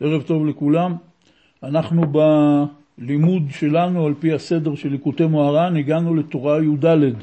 [0.00, 0.94] ערב טוב לכולם.
[1.62, 2.02] אנחנו
[2.98, 7.14] בלימוד שלנו על פי הסדר של ליקוטי מוהר"ן הגענו לתורה י"ד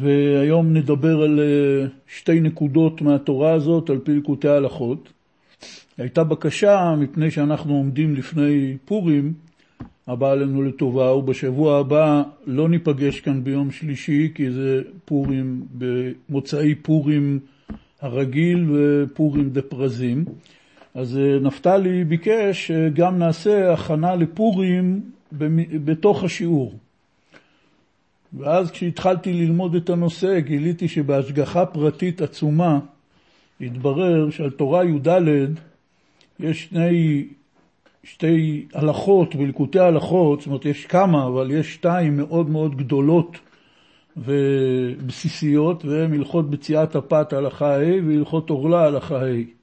[0.00, 5.12] והיום נדבר על אה, שתי נקודות מהתורה הזאת על פי ליקוטי ההלכות.
[5.98, 9.32] הייתה בקשה מפני שאנחנו עומדים לפני פורים
[10.06, 17.40] הבא עלינו לטובה ובשבוע הבא לא ניפגש כאן ביום שלישי כי זה פורים במוצאי פורים
[18.00, 20.24] הרגיל ופורים דה פרזים.
[20.94, 25.00] אז אה, נפתלי ביקש שגם נעשה הכנה לפורים
[25.84, 26.78] בתוך השיעור.
[28.38, 32.78] ואז כשהתחלתי ללמוד את הנושא גיליתי שבהשגחה פרטית עצומה
[33.60, 35.08] התברר שעל תורה י"ד
[36.40, 37.26] יש שני,
[38.04, 43.38] שתי הלכות, בלקוטי הלכות, זאת אומרת יש כמה, אבל יש שתיים מאוד מאוד גדולות
[44.16, 49.61] ובסיסיות, והן הלכות בציאת הפת הלכה ה' והלכות עורלה הלכה ה'.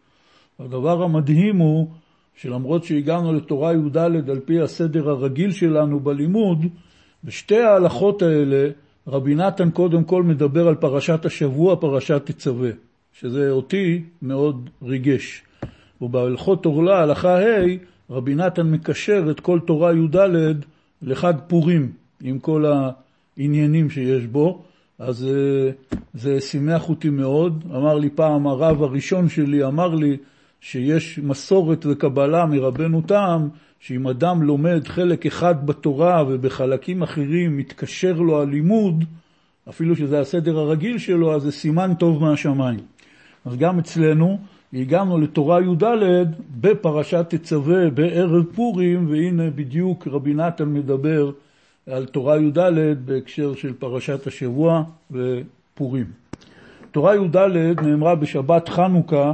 [0.59, 1.88] הדבר המדהים הוא
[2.36, 6.66] שלמרות שהגענו לתורה י"ד על פי הסדר הרגיל שלנו בלימוד,
[7.23, 8.70] בשתי ההלכות האלה
[9.08, 12.70] רבי נתן קודם כל מדבר על פרשת השבוע, פרשת תצווה,
[13.14, 15.44] שזה אותי מאוד ריגש.
[16.02, 17.66] ובהלכות עורלה, הלכה ה',
[18.09, 20.16] רבי נתן מקשר את כל תורה י"ד
[21.02, 22.66] לחג פורים, עם כל
[23.38, 24.64] העניינים שיש בו,
[25.00, 25.72] אז אה,
[26.14, 27.64] זה שימח אותי מאוד.
[27.72, 30.17] אמר לי פעם הרב הראשון שלי, אמר לי,
[30.61, 33.47] שיש מסורת וקבלה מרבנו תם,
[33.79, 39.03] שאם אדם לומד חלק אחד בתורה ובחלקים אחרים מתקשר לו הלימוד,
[39.69, 42.80] אפילו שזה הסדר הרגיל שלו, אז זה סימן טוב מהשמיים.
[43.45, 44.39] אז גם אצלנו
[44.73, 45.83] הגענו לתורה י"ד
[46.61, 51.31] בפרשת תצווה בערב פורים, והנה בדיוק רבי נתן מדבר
[51.89, 52.59] על תורה י"ד
[53.05, 56.05] בהקשר של פרשת השבוע ופורים.
[56.91, 57.37] תורה י"ד
[57.81, 59.33] נאמרה בשבת חנוכה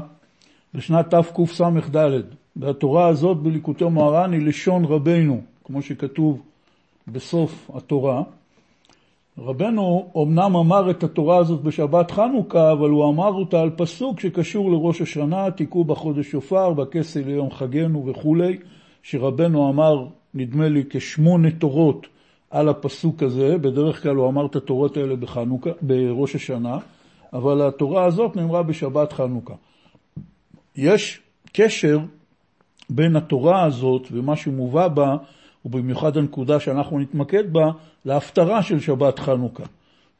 [0.75, 2.21] בשנת תקס"ד,
[2.55, 6.41] והתורה הזאת בליקוטי מוהר"ן היא לשון רבנו, כמו שכתוב
[7.07, 8.23] בסוף התורה.
[9.37, 14.71] רבנו אמנם אמר את התורה הזאת בשבת חנוכה, אבל הוא אמר אותה על פסוק שקשור
[14.71, 18.58] לראש השנה, תיקעו בחודש שופר, בכסל ליום חגנו וכולי,
[19.03, 22.08] שרבנו אמר, נדמה לי, כשמונה תורות
[22.49, 26.77] על הפסוק הזה, בדרך כלל הוא אמר את התורות האלה בחנוכה, בראש השנה,
[27.33, 29.53] אבל התורה הזאת נאמרה בשבת חנוכה.
[30.77, 31.19] יש
[31.53, 31.99] קשר
[32.89, 35.17] בין התורה הזאת ומה שמובא בה,
[35.65, 37.71] ובמיוחד הנקודה שאנחנו נתמקד בה,
[38.05, 39.64] להפטרה של שבת חנוכה.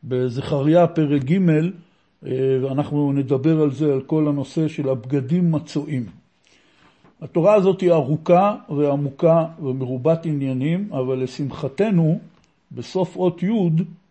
[0.04, 1.40] בזכריה פרק ג'
[2.26, 2.32] אה,
[2.72, 6.06] אנחנו נדבר על זה, על כל הנושא של הבגדים מצועים.
[7.22, 12.20] התורה הזאת היא ארוכה ועמוקה ומרובת עניינים, אבל לשמחתנו,
[12.72, 13.48] בסוף אות י'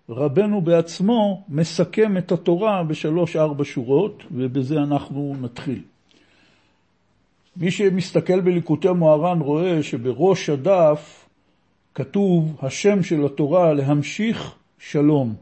[0.08, 5.80] רבנו בעצמו מסכם את התורה בשלוש-ארבע שורות, ובזה אנחנו נתחיל.
[7.56, 11.28] מי שמסתכל בליקוטי מוהר"ן רואה שבראש הדף
[11.94, 15.34] כתוב השם של התורה להמשיך שלום,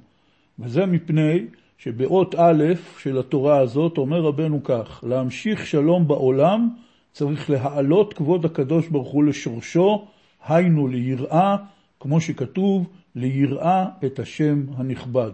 [0.58, 1.38] וזה מפני
[1.78, 2.64] שבאות א'
[2.98, 6.68] של התורה הזאת אומר רבנו כך, להמשיך שלום בעולם
[7.12, 10.06] צריך להעלות כבוד הקדוש ברוך הוא לשורשו,
[10.46, 11.56] היינו ליראה,
[12.00, 15.32] כמו שכתוב, ליראה את השם הנכבד.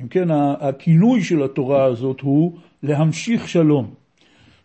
[0.00, 0.28] אם כן,
[0.60, 2.52] הכינוי של התורה הזאת הוא
[2.82, 4.05] להמשיך שלום.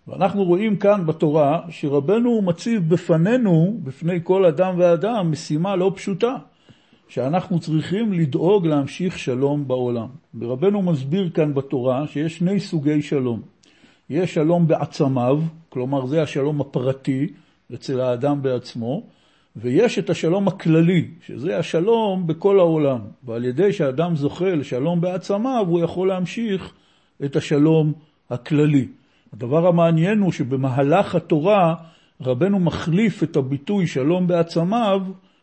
[0.07, 6.35] ואנחנו רואים כאן בתורה שרבנו מציב בפנינו, בפני כל אדם ואדם, משימה לא פשוטה,
[7.07, 10.07] שאנחנו צריכים לדאוג להמשיך שלום בעולם.
[10.39, 13.41] ורבנו מסביר כאן בתורה שיש שני סוגי שלום.
[14.09, 15.39] יש שלום בעצמיו,
[15.69, 17.27] כלומר זה השלום הפרטי
[17.73, 19.03] אצל האדם בעצמו,
[19.55, 22.99] ויש את השלום הכללי, שזה השלום בכל העולם.
[23.23, 26.73] ועל ידי שאדם זוכה לשלום בעצמיו, הוא יכול להמשיך
[27.25, 27.93] את השלום
[28.29, 28.87] הכללי.
[29.33, 31.75] הדבר המעניין הוא שבמהלך התורה
[32.21, 35.01] רבנו מחליף את הביטוי שלום בעצמיו,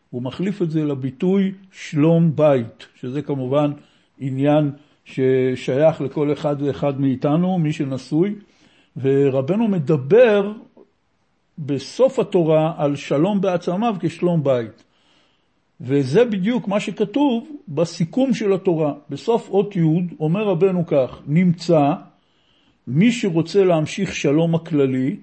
[0.09, 3.71] הוא מחליף את זה לביטוי שלום בית, שזה כמובן
[4.19, 4.71] עניין
[5.05, 8.35] ששייך לכל אחד ואחד מאיתנו, מי שנשוי,
[8.97, 10.51] ורבנו מדבר
[11.57, 14.83] בסוף התורה על שלום בעצמיו כשלום בית.
[15.81, 18.93] וזה בדיוק מה שכתוב בסיכום של התורה.
[19.09, 19.81] בסוף אות י'
[20.19, 21.93] אומר רבנו כך, נמצא
[22.91, 25.15] מי שרוצה להמשיך שלום הכללי,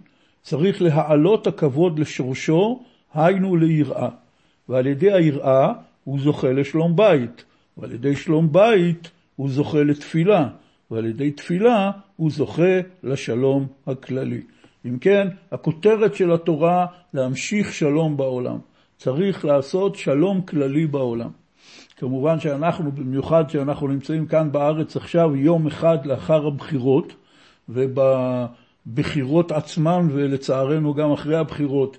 [0.42, 2.82] צריך להעלות הכבוד לשורשו,
[3.14, 4.08] היינו ליראה.
[4.68, 5.72] ועל ידי היראה
[6.04, 7.44] הוא זוכה לשלום בית,
[7.76, 10.48] ועל ידי שלום בית הוא זוכה לתפילה,
[10.90, 14.40] ועל ידי תפילה הוא זוכה לשלום הכללי.
[14.86, 18.58] אם כן, הכותרת של התורה להמשיך שלום בעולם.
[18.96, 21.30] צריך לעשות שלום כללי בעולם.
[21.96, 27.12] כמובן שאנחנו, במיוחד שאנחנו נמצאים כאן בארץ עכשיו יום אחד לאחר הבחירות,
[27.68, 31.96] הבחירות עצמן, ולצערנו גם אחרי הבחירות,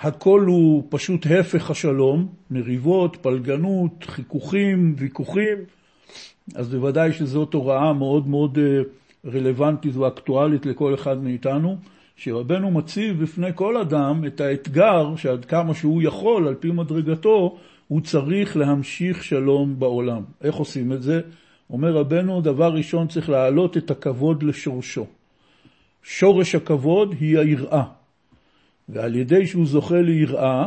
[0.00, 5.58] הכל הוא פשוט הפך השלום, מריבות, פלגנות, חיכוכים, ויכוחים,
[6.54, 8.80] אז בוודאי שזאת הוראה מאוד מאוד אה,
[9.30, 11.76] רלוונטית ואקטואלית לכל אחד מאיתנו,
[12.16, 17.56] שרבנו מציב בפני כל אדם את האתגר שעד כמה שהוא יכול, על פי מדרגתו,
[17.88, 20.22] הוא צריך להמשיך שלום בעולם.
[20.42, 21.20] איך עושים את זה?
[21.72, 25.06] אומר רבנו, דבר ראשון צריך להעלות את הכבוד לשורשו.
[26.02, 27.82] שורש הכבוד היא היראה.
[28.88, 30.66] ועל ידי שהוא זוכה ליראה,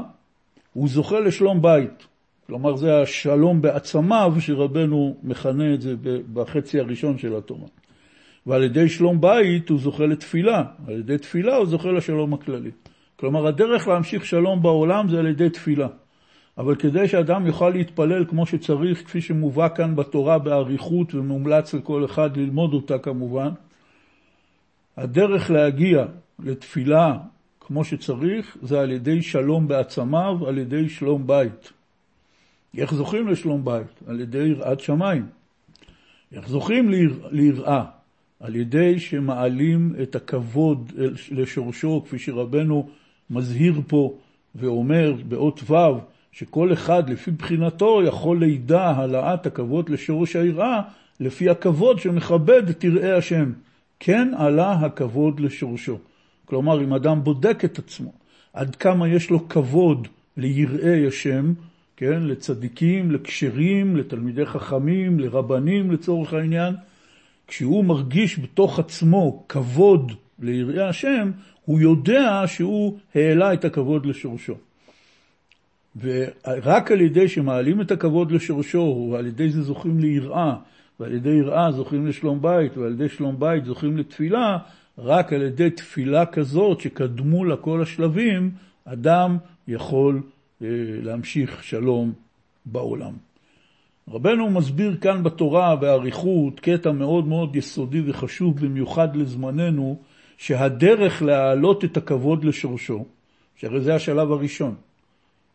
[0.74, 2.08] הוא זוכה לשלום בית.
[2.48, 5.96] כלומר, זה השלום בעצמיו, שרבנו מכנה את זה
[6.34, 7.68] בחצי הראשון של התורה.
[8.46, 12.72] ועל ידי שלום בית הוא זוכה לתפילה, על ידי תפילה הוא זוכה לשלום הכללי.
[13.16, 15.88] כלומר, הדרך להמשיך שלום בעולם זה על ידי תפילה.
[16.58, 22.38] אבל כדי שאדם יוכל להתפלל כמו שצריך, כפי שמובא כאן בתורה באריכות ומומלץ לכל אחד
[22.38, 23.50] ללמוד אותה כמובן,
[24.98, 26.06] הדרך להגיע
[26.40, 27.18] לתפילה
[27.60, 31.72] כמו שצריך זה על ידי שלום בעצמיו, על ידי שלום בית.
[32.78, 34.04] איך זוכים לשלום בית?
[34.08, 35.26] על ידי יראת שמיים.
[36.32, 36.90] איך זוכים
[37.32, 37.84] ליראה?
[38.40, 40.92] על ידי שמעלים את הכבוד
[41.32, 42.90] לשורשו, כפי שרבנו
[43.30, 44.18] מזהיר פה
[44.56, 45.76] ואומר באות ו',
[46.38, 50.82] שכל אחד לפי בחינתו יכול לידע העלאת הכבוד לשורש היראה,
[51.20, 53.52] לפי הכבוד שמכבד את יראי השם.
[54.00, 55.98] כן עלה הכבוד לשורשו.
[56.46, 58.12] כלומר, אם אדם בודק את עצמו,
[58.54, 61.54] עד כמה יש לו כבוד ליראי השם,
[61.98, 66.76] כן, לצדיקים, לכשרים, לתלמידי חכמים, לרבנים לצורך העניין,
[67.48, 71.32] כשהוא מרגיש בתוך עצמו כבוד ליראי השם,
[71.66, 74.56] הוא יודע שהוא העלה את הכבוד לשורשו.
[76.02, 80.56] ורק על ידי שמעלים את הכבוד לשורשו, ועל ידי זה זוכים ליראה,
[81.00, 84.58] ועל ידי יראה זוכים לשלום בית, ועל ידי שלום בית זוכים לתפילה,
[84.98, 88.52] רק על ידי תפילה כזאת שקדמו לה כל השלבים,
[88.86, 89.38] אדם
[89.68, 90.22] יכול
[90.62, 90.68] אה,
[91.02, 92.14] להמשיך שלום
[92.66, 93.14] בעולם.
[94.12, 100.00] רבנו מסביר כאן בתורה באריכות קטע מאוד מאוד יסודי וחשוב במיוחד לזמננו,
[100.38, 103.06] שהדרך להעלות את הכבוד לשורשו,
[103.56, 104.76] שהרי זה השלב הראשון,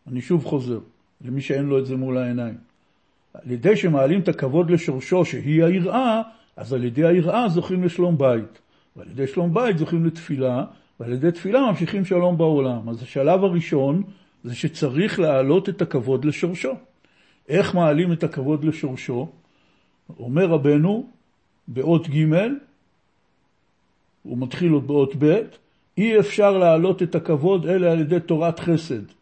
[0.07, 0.79] אני שוב חוזר,
[1.21, 2.57] למי שאין לו את זה מול העיניים.
[3.33, 6.21] על ידי שמעלים את הכבוד לשורשו, שהיא היראה,
[6.55, 8.59] אז על ידי היראה זוכים לשלום בית.
[8.95, 10.65] ועל ידי שלום בית זוכים לתפילה,
[10.99, 12.89] ועל ידי תפילה ממשיכים שלום בעולם.
[12.89, 14.03] אז השלב הראשון
[14.43, 16.73] זה שצריך להעלות את הכבוד לשורשו.
[17.49, 19.29] איך מעלים את הכבוד לשורשו?
[20.19, 21.09] אומר רבנו
[21.67, 22.35] באות ג',
[24.23, 25.41] הוא מתחיל עוד באות ב',
[25.97, 29.20] אי אפשר להעלות את הכבוד אלא על ידי תורת חסד.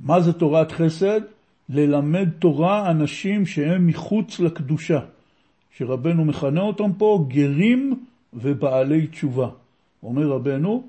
[0.00, 1.20] מה זה תורת חסד?
[1.68, 5.00] ללמד תורה אנשים שהם מחוץ לקדושה,
[5.76, 7.94] שרבנו מכנה אותם פה גרים
[8.34, 9.48] ובעלי תשובה.
[10.02, 10.82] אומר רבנו,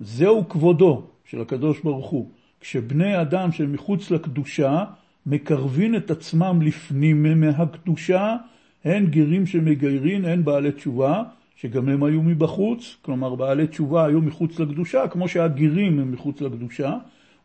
[0.00, 2.28] זהו כבודו של הקדוש ברוך הוא.
[2.60, 4.84] כשבני אדם שהם מחוץ לקדושה
[5.26, 8.36] מקרבין את עצמם לפנים מהקדושה,
[8.84, 11.22] הן גרים שמגיירין, הן בעלי תשובה,
[11.56, 16.96] שגם הם היו מבחוץ, כלומר בעלי תשובה היו מחוץ לקדושה, כמו שהגרים הם מחוץ לקדושה,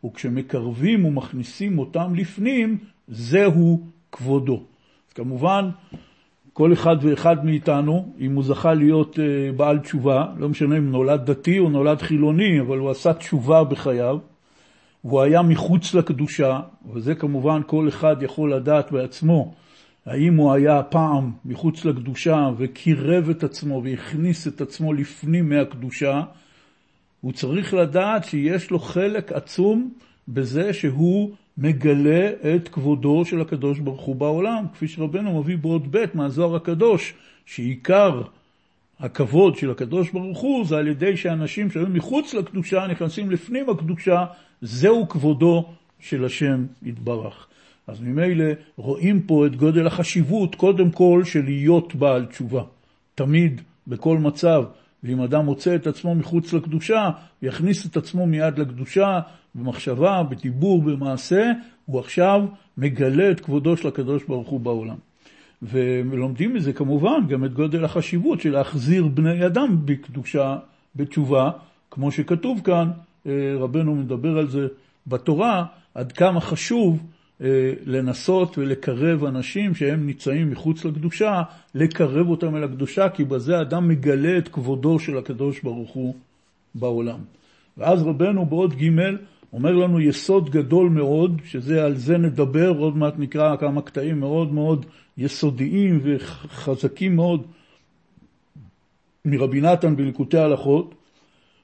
[0.04, 3.80] וכשמקרבים ומכניסים אותם לפנים, זהו
[4.12, 4.62] כבודו.
[5.08, 5.70] אז כמובן,
[6.52, 11.30] כל אחד ואחד מאיתנו, אם הוא זכה להיות uh, בעל תשובה, לא משנה אם נולד
[11.30, 14.18] דתי או נולד חילוני, אבל הוא עשה תשובה בחייו,
[15.04, 16.60] והוא היה מחוץ לקדושה,
[16.92, 19.54] וזה כמובן כל אחד יכול לדעת בעצמו,
[20.06, 26.22] האם הוא היה פעם מחוץ לקדושה וקירב את עצמו והכניס את עצמו לפנים מהקדושה,
[27.20, 29.90] הוא צריך לדעת שיש לו חלק עצום
[30.28, 36.04] בזה שהוא מגלה את כבודו של הקדוש ברוך הוא בעולם, כפי שרבנו מביא בעוד ב'
[36.14, 37.14] מהזוהר הקדוש,
[37.46, 38.22] שעיקר
[39.00, 44.24] הכבוד של הקדוש ברוך הוא זה על ידי שאנשים שהיו מחוץ לקדושה נכנסים לפנים הקדושה,
[44.62, 45.64] זהו כבודו
[46.00, 47.46] של השם יתברך.
[47.86, 48.44] אז ממילא
[48.76, 52.62] רואים פה את גודל החשיבות, קודם כל של להיות בעל תשובה.
[53.14, 54.64] תמיד, בכל מצב,
[55.04, 57.10] ואם אדם מוצא את עצמו מחוץ לקדושה,
[57.42, 59.20] יכניס את עצמו מיד לקדושה,
[59.54, 61.52] במחשבה, בדיבור, במעשה,
[61.86, 62.44] הוא עכשיו
[62.78, 64.96] מגלה את כבודו של הקדוש ברוך הוא בעולם.
[65.62, 70.58] ולומדים מזה כמובן גם את גודל החשיבות של להחזיר בני אדם בקדושה,
[70.96, 71.50] בתשובה,
[71.90, 72.90] כמו שכתוב כאן,
[73.26, 74.66] אה, רבנו מדבר על זה
[75.06, 75.64] בתורה,
[75.94, 77.02] עד כמה חשוב
[77.86, 81.42] לנסות ולקרב אנשים שהם נמצאים מחוץ לקדושה,
[81.74, 86.14] לקרב אותם אל הקדושה, כי בזה אדם מגלה את כבודו של הקדוש ברוך הוא
[86.74, 87.18] בעולם.
[87.78, 88.90] ואז רבנו בעוד ג'
[89.52, 94.52] אומר לנו יסוד גדול מאוד, שזה על זה נדבר, עוד מעט נקרא כמה קטעים מאוד
[94.52, 94.86] מאוד
[95.18, 97.46] יסודיים וחזקים מאוד
[99.24, 100.94] מרבי נתן בליקוטי הלכות,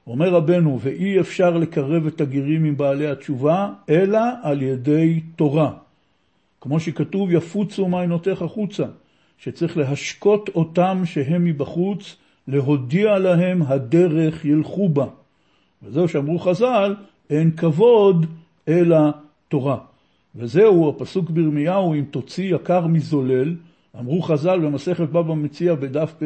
[0.07, 5.71] אומר רבנו, ואי אפשר לקרב את הגרים עם בעלי התשובה, אלא על ידי תורה.
[6.61, 8.83] כמו שכתוב, יפוצו מעיינותיך החוצה,
[9.37, 12.15] שצריך להשקות אותם שהם מבחוץ,
[12.47, 15.05] להודיע להם הדרך ילכו בה.
[15.83, 16.95] וזהו שאמרו חז"ל,
[17.29, 18.25] אין כבוד
[18.67, 18.99] אלא
[19.47, 19.77] תורה.
[20.35, 23.55] וזהו הפסוק בירמיהו, אם תוציא יקר מזולל,
[23.99, 26.25] אמרו חז"ל במסכת בבא מציע בדף פ"ה,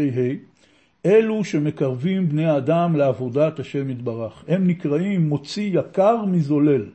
[1.06, 4.44] אלו שמקרבים בני אדם לעבודת השם יתברך.
[4.48, 6.86] הם נקראים מוציא יקר מזולל,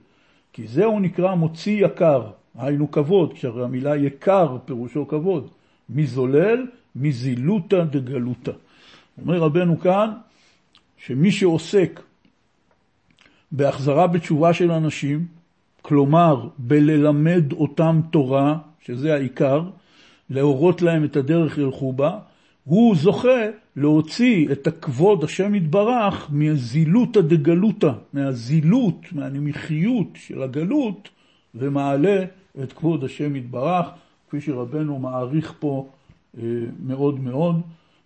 [0.53, 2.23] כי זהו נקרא מוציא יקר,
[2.59, 5.49] היינו כבוד, כשהרי המילה יקר פירושו כבוד,
[5.91, 8.53] מזולל, מזילותא דגלותא.
[9.23, 10.11] אומר רבנו כאן,
[10.97, 12.01] שמי שעוסק
[13.53, 15.27] בהחזרה בתשובה של אנשים,
[15.83, 19.63] כלומר בללמד אותם תורה, שזה העיקר,
[20.31, 22.19] להורות להם את הדרך ילכו בה,
[22.67, 23.47] הוא זוכה
[23.77, 31.09] להוציא את הכבוד השם יתברך מהזילותא דגלותא, מהזילות, מהנמיכיות של הגלות,
[31.55, 32.25] ומעלה
[32.63, 33.87] את כבוד השם יתברך,
[34.29, 35.89] כפי שרבנו מעריך פה
[36.39, 36.43] אה,
[36.87, 37.61] מאוד מאוד,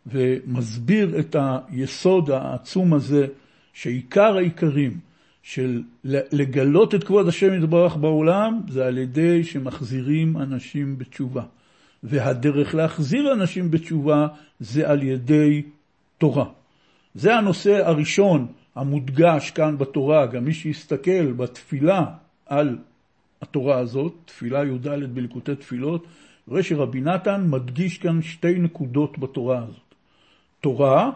[0.07, 3.27] ומסביר את היסוד העצום הזה,
[3.73, 4.99] שעיקר העיקרים
[5.43, 11.43] של לגלות את כבוד השם יתברך בעולם, זה על ידי שמחזירים אנשים בתשובה.
[12.03, 14.27] והדרך להחזיר אנשים בתשובה
[14.61, 15.63] זה על ידי
[16.19, 16.45] תורה.
[17.15, 22.05] זה הנושא הראשון המודגש כאן בתורה, גם מי שיסתכל בתפילה
[22.47, 22.79] על
[23.43, 26.07] התורה הזאת, תפילה י"ד בליקוטי תפילות,
[26.49, 29.95] רואה שרבי נתן מדגיש כאן שתי נקודות בתורה הזאת,
[30.61, 31.11] תורה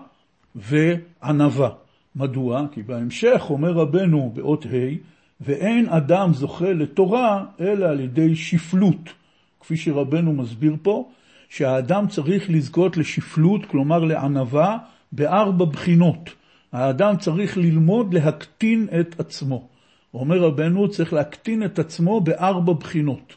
[0.55, 1.71] וענווה.
[2.17, 2.67] מדוע?
[2.73, 4.95] כי בהמשך אומר רבנו באות ה'
[5.41, 9.24] ואין אדם זוכה לתורה אלא על ידי שפלות.
[9.65, 11.09] כפי שרבנו מסביר פה,
[11.49, 14.79] שהאדם צריך לזכות לשפלות, כלומר לענווה,
[15.13, 16.31] בארבע בחינות.
[16.73, 19.69] האדם צריך ללמוד להקטין את עצמו.
[20.15, 23.35] אומר רבנו, צריך להקטין את עצמו בארבע בחינות.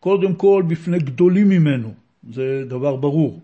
[0.00, 1.92] קודם כל בפני גדולים ממנו,
[2.30, 3.40] זה דבר ברור.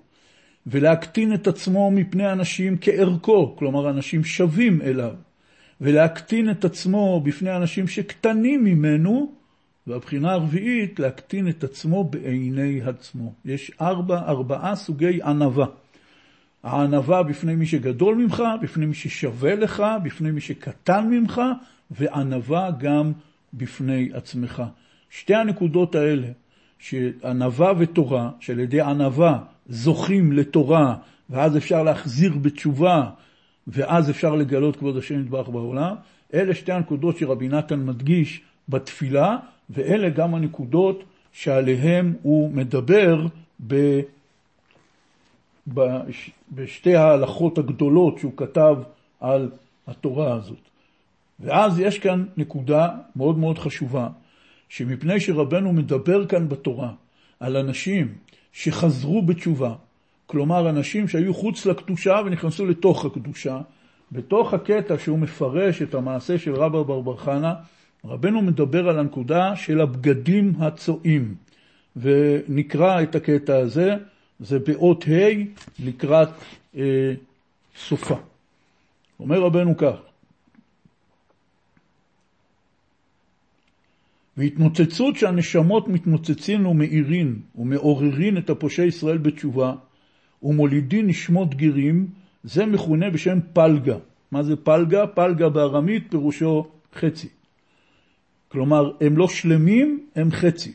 [0.66, 5.12] ולהקטין את עצמו מפני אנשים כערכו, כלומר אנשים שווים אליו.
[5.80, 9.32] ולהקטין את עצמו בפני אנשים שקטנים ממנו,
[9.86, 13.32] והבחינה הרביעית, להקטין את עצמו בעיני עצמו.
[13.44, 15.66] יש ארבע, ארבעה סוגי ענווה.
[16.62, 21.40] הענווה בפני מי שגדול ממך, בפני מי ששווה לך, בפני מי שקטן ממך,
[21.90, 23.12] וענווה גם
[23.54, 24.62] בפני עצמך.
[25.10, 26.28] שתי הנקודות האלה,
[26.78, 29.38] שענווה ותורה, שעל ידי ענווה
[29.68, 30.96] זוכים לתורה,
[31.30, 33.10] ואז אפשר להחזיר בתשובה,
[33.66, 35.94] ואז אפשר לגלות כבוד השם יתברך בעולם,
[36.34, 39.36] אלה שתי הנקודות שרבי נתן מדגיש בתפילה,
[39.70, 43.26] ואלה גם הנקודות שעליהן הוא מדבר
[43.66, 44.00] ב...
[46.52, 48.76] בשתי ההלכות הגדולות שהוא כתב
[49.20, 49.50] על
[49.86, 50.58] התורה הזאת.
[51.40, 54.08] ואז יש כאן נקודה מאוד מאוד חשובה,
[54.68, 56.92] שמפני שרבנו מדבר כאן בתורה
[57.40, 58.14] על אנשים
[58.52, 59.74] שחזרו בתשובה,
[60.26, 63.60] כלומר אנשים שהיו חוץ לקדושה ונכנסו לתוך הקדושה,
[64.12, 67.54] בתוך הקטע שהוא מפרש את המעשה של רבא בר בר חנה,
[68.08, 71.34] רבנו מדבר על הנקודה של הבגדים הצועים,
[71.96, 73.94] ונקרא את הקטע הזה,
[74.40, 76.28] זה באות ה' לקראת
[76.76, 77.12] אה,
[77.76, 78.16] סופה.
[79.20, 79.96] אומר רבנו כך:
[84.36, 89.74] והתנוצצות שהנשמות מתנוצצין ומאירין ומעוררין את הפושעי ישראל בתשובה
[90.42, 92.06] ומולידין נשמות גירים,
[92.44, 93.96] זה מכונה בשם פלגה.
[94.30, 95.06] מה זה פלגה?
[95.06, 97.28] פלגה בארמית פירושו חצי.
[98.48, 100.72] כלומר, הם לא שלמים, הם חצי.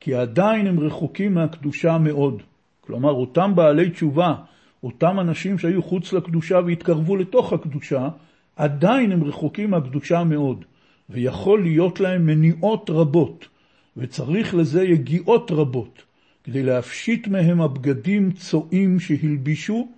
[0.00, 2.42] כי עדיין הם רחוקים מהקדושה מאוד.
[2.80, 4.34] כלומר, אותם בעלי תשובה,
[4.82, 8.08] אותם אנשים שהיו חוץ לקדושה והתקרבו לתוך הקדושה,
[8.56, 10.64] עדיין הם רחוקים מהקדושה מאוד.
[11.10, 13.48] ויכול להיות להם מניעות רבות,
[13.96, 16.02] וצריך לזה יגיעות רבות,
[16.44, 19.88] כדי להפשיט מהם הבגדים צועים שהלבישו,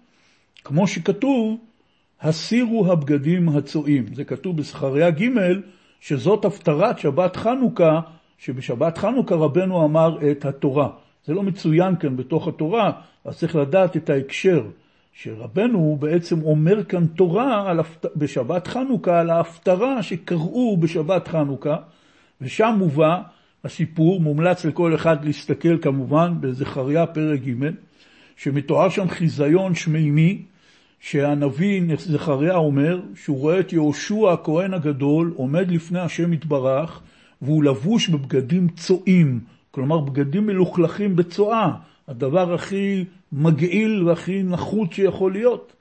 [0.64, 1.58] כמו שכתוב,
[2.20, 4.14] הסירו הבגדים הצועים.
[4.14, 5.24] זה כתוב בזכריה ג'
[6.02, 8.00] שזאת הפטרת שבת חנוכה,
[8.38, 10.88] שבשבת חנוכה רבנו אמר את התורה.
[11.24, 12.92] זה לא מצוין כאן בתוך התורה,
[13.24, 14.62] אז צריך לדעת את ההקשר.
[15.12, 17.80] שרבנו בעצם אומר כאן תורה על,
[18.16, 21.76] בשבת חנוכה על ההפטרה שקראו בשבת חנוכה,
[22.40, 23.20] ושם מובא
[23.64, 27.66] הסיפור, מומלץ לכל אחד להסתכל כמובן בזכריה פרק ג',
[28.36, 30.42] שמתואר שם חיזיון שמימי,
[31.02, 37.00] שהנביא זכריה אומר שהוא רואה את יהושע הכהן הגדול עומד לפני השם יתברך
[37.42, 39.40] והוא לבוש בבגדים צועים,
[39.70, 41.70] כלומר בגדים מלוכלכים בצואה,
[42.08, 45.72] הדבר הכי מגעיל והכי נחות שיכול להיות.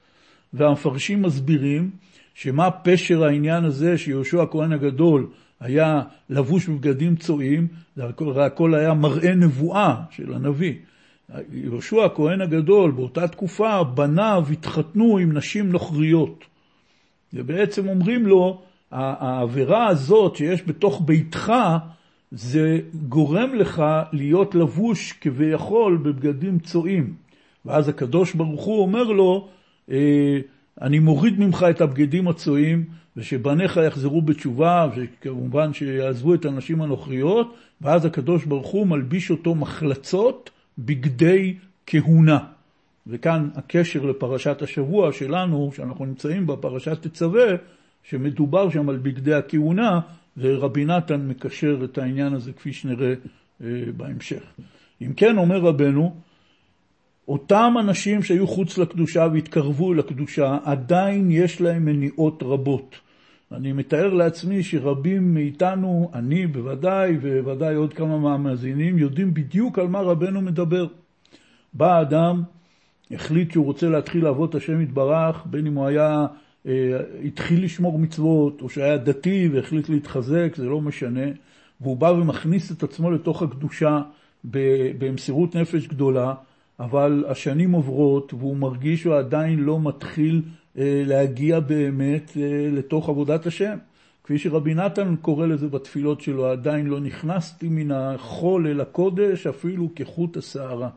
[0.52, 1.90] והמפרשים מסבירים
[2.34, 5.26] שמה פשר העניין הזה שיהושע הכהן הגדול
[5.60, 10.74] היה לבוש בבגדים צועים, זה הכל, הכל היה מראה נבואה של הנביא.
[11.52, 16.44] יהושע הכהן הגדול באותה תקופה, בניו התחתנו עם נשים נוכריות.
[17.34, 21.52] ובעצם אומרים לו, העבירה הזאת שיש בתוך ביתך,
[22.30, 27.14] זה גורם לך להיות לבוש כביכול בבגדים צועים.
[27.66, 29.48] ואז הקדוש ברוך הוא אומר לו,
[29.90, 30.38] אה,
[30.82, 32.84] אני מוריד ממך את הבגדים הצועים,
[33.16, 40.50] ושבניך יחזרו בתשובה, וכמובן שיעזבו את הנשים הנוכריות, ואז הקדוש ברוך הוא מלביש אותו מחלצות
[40.78, 41.54] בגדי
[41.86, 42.38] כהונה.
[43.06, 47.46] וכאן הקשר לפרשת השבוע שלנו, שאנחנו נמצאים בה, פרשת תצווה,
[48.02, 50.00] שמדובר שם על בגדי הכהונה,
[50.36, 53.14] ורבי נתן מקשר את העניין הזה כפי שנראה
[53.62, 54.42] אה, בהמשך.
[55.02, 56.14] אם כן, אומר רבנו,
[57.28, 62.96] אותם אנשים שהיו חוץ לקדושה והתקרבו לקדושה, עדיין יש להם מניעות רבות.
[63.56, 70.00] אני מתאר לעצמי שרבים מאיתנו, אני בוודאי, ובוודאי עוד כמה מהמאזינים, יודעים בדיוק על מה
[70.00, 70.86] רבנו מדבר.
[71.74, 72.42] בא אדם,
[73.10, 76.26] החליט שהוא רוצה להתחיל לעבוד את השם יתברך, בין אם הוא היה,
[76.66, 81.26] אה, התחיל לשמור מצוות, או שהיה דתי והחליט להתחזק, זה לא משנה,
[81.80, 84.02] והוא בא ומכניס את עצמו לתוך הקדושה
[84.98, 86.34] במסירות נפש גדולה,
[86.80, 90.42] אבל השנים עוברות והוא מרגיש שהוא עדיין לא מתחיל
[90.76, 93.76] להגיע באמת אה, לתוך עבודת השם.
[94.24, 99.88] כפי שרבי נתן קורא לזה בתפילות שלו, עדיין לא נכנסתי מן החול אל הקודש אפילו
[99.96, 100.88] כחוט השערה.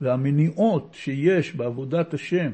[0.00, 2.50] והמניעות שיש בעבודת השם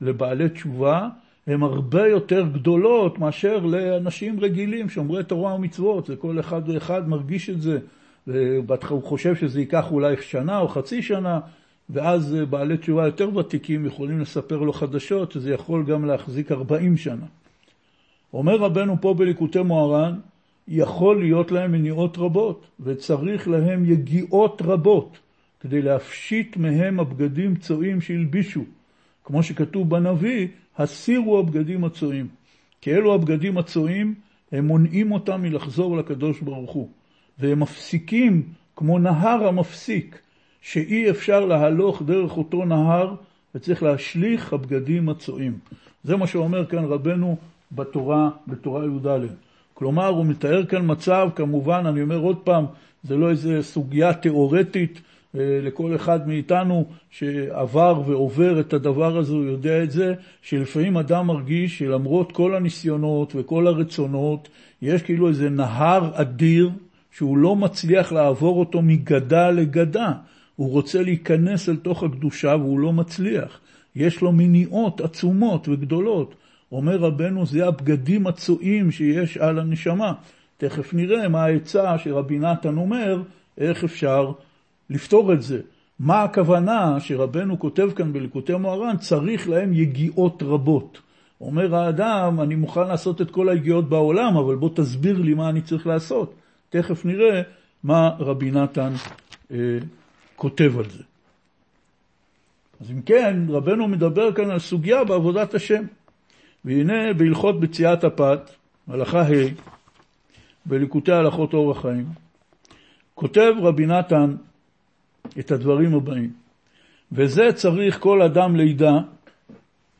[0.00, 1.08] לבעלי תשובה
[1.46, 7.50] הן הרבה יותר גדולות מאשר לאנשים רגילים שומרי תורה ומצוות, זה כל אחד ואחד מרגיש
[7.50, 7.78] את זה,
[8.88, 11.40] הוא חושב שזה ייקח אולי שנה או חצי שנה,
[11.90, 16.96] ואז אה, בעלי תשובה יותר ותיקים יכולים לספר לו חדשות, שזה יכול גם להחזיק 40
[16.96, 17.26] שנה.
[18.32, 20.18] אומר רבנו פה בליקוטי מוהר"ן,
[20.68, 25.18] יכול להיות להם מניעות רבות, וצריך להם יגיעות רבות,
[25.60, 28.64] כדי להפשיט מהם הבגדים צועים שהלבישו.
[29.24, 32.28] כמו שכתוב בנביא, הסירו הבגדים הצועים.
[32.80, 34.14] כי אלו הבגדים הצועים,
[34.52, 36.88] הם מונעים אותם מלחזור לקדוש ברוך הוא.
[37.38, 38.42] והם מפסיקים
[38.76, 40.18] כמו נהר המפסיק.
[40.66, 43.14] שאי אפשר להלוך דרך אותו נהר
[43.54, 45.58] וצריך להשליך הבגדים הצועים.
[46.04, 47.36] זה מה שאומר כאן רבנו
[47.72, 49.26] בתורה, בתורה י"ד.
[49.74, 52.64] כלומר, הוא מתאר כאן מצב, כמובן, אני אומר עוד פעם,
[53.04, 55.00] זה לא איזו סוגיה תיאורטית
[55.34, 61.26] אה, לכל אחד מאיתנו שעבר ועובר את הדבר הזה, הוא יודע את זה, שלפעמים אדם
[61.26, 64.48] מרגיש שלמרות כל הניסיונות וכל הרצונות,
[64.82, 66.70] יש כאילו איזה נהר אדיר
[67.10, 70.12] שהוא לא מצליח לעבור אותו מגדה לגדה.
[70.56, 73.60] הוא רוצה להיכנס אל תוך הקדושה והוא לא מצליח.
[73.96, 76.34] יש לו מניעות עצומות וגדולות.
[76.72, 80.12] אומר רבנו, זה הבגדים הצועים שיש על הנשמה.
[80.56, 83.22] תכף נראה מה העצה שרבי נתן אומר,
[83.58, 84.32] איך אפשר
[84.90, 85.60] לפתור את זה.
[85.98, 91.00] מה הכוונה שרבנו כותב כאן בליקוטי מוהר"ן, צריך להם יגיעות רבות.
[91.40, 95.62] אומר האדם, אני מוכן לעשות את כל היגיעות בעולם, אבל בוא תסביר לי מה אני
[95.62, 96.34] צריך לעשות.
[96.68, 97.42] תכף נראה
[97.82, 98.92] מה רבי נתן
[99.50, 99.56] אה,
[100.36, 101.02] כותב על זה.
[102.80, 105.84] אז אם כן, רבנו מדבר כאן על סוגיה בעבודת השם.
[106.66, 108.50] והנה בהלכות בציאת הפת,
[108.88, 109.48] הלכה ה',
[110.66, 112.06] בליקוטי הלכות אורח חיים,
[113.14, 114.34] כותב רבי נתן
[115.38, 116.32] את הדברים הבאים,
[117.12, 118.92] וזה צריך כל אדם לידע,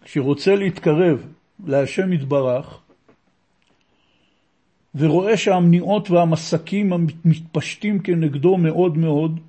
[0.03, 1.27] כשרוצה להתקרב
[1.67, 2.81] להשם יתברך,
[4.95, 9.41] ורואה שהמניעות והמסקים המתפשטים כנגדו מאוד מאוד,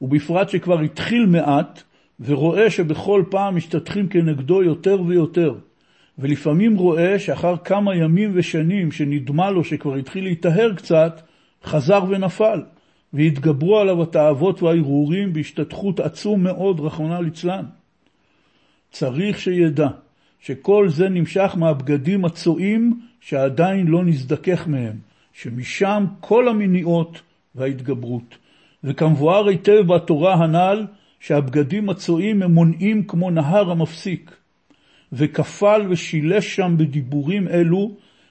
[0.00, 1.82] ובפרט שכבר התחיל מעט,
[2.20, 5.54] ורואה שבכל פעם משתתחים כנגדו יותר ויותר.
[6.18, 11.20] ולפעמים רואה שאחר כמה ימים ושנים שנדמה לו שכבר התחיל להיטהר קצת,
[11.64, 12.62] חזר ונפל,
[13.12, 17.64] והתגברו עליו התאוות והערעורים בהשתתחות עצום מאוד, רחמנא ליצלן.
[18.90, 19.88] צריך שידע
[20.40, 24.96] שכל זה נמשך מהבגדים הצועים שעדיין לא נזדכך מהם,
[25.32, 27.22] שמשם כל המניעות
[27.54, 28.38] וההתגברות.
[28.84, 30.86] וכמבואר היטב בתורה הנ"ל,
[31.20, 34.36] שהבגדים הצועים הם מונעים כמו נהר המפסיק.
[35.12, 37.90] וכפל ושילש שם בדיבורים אלו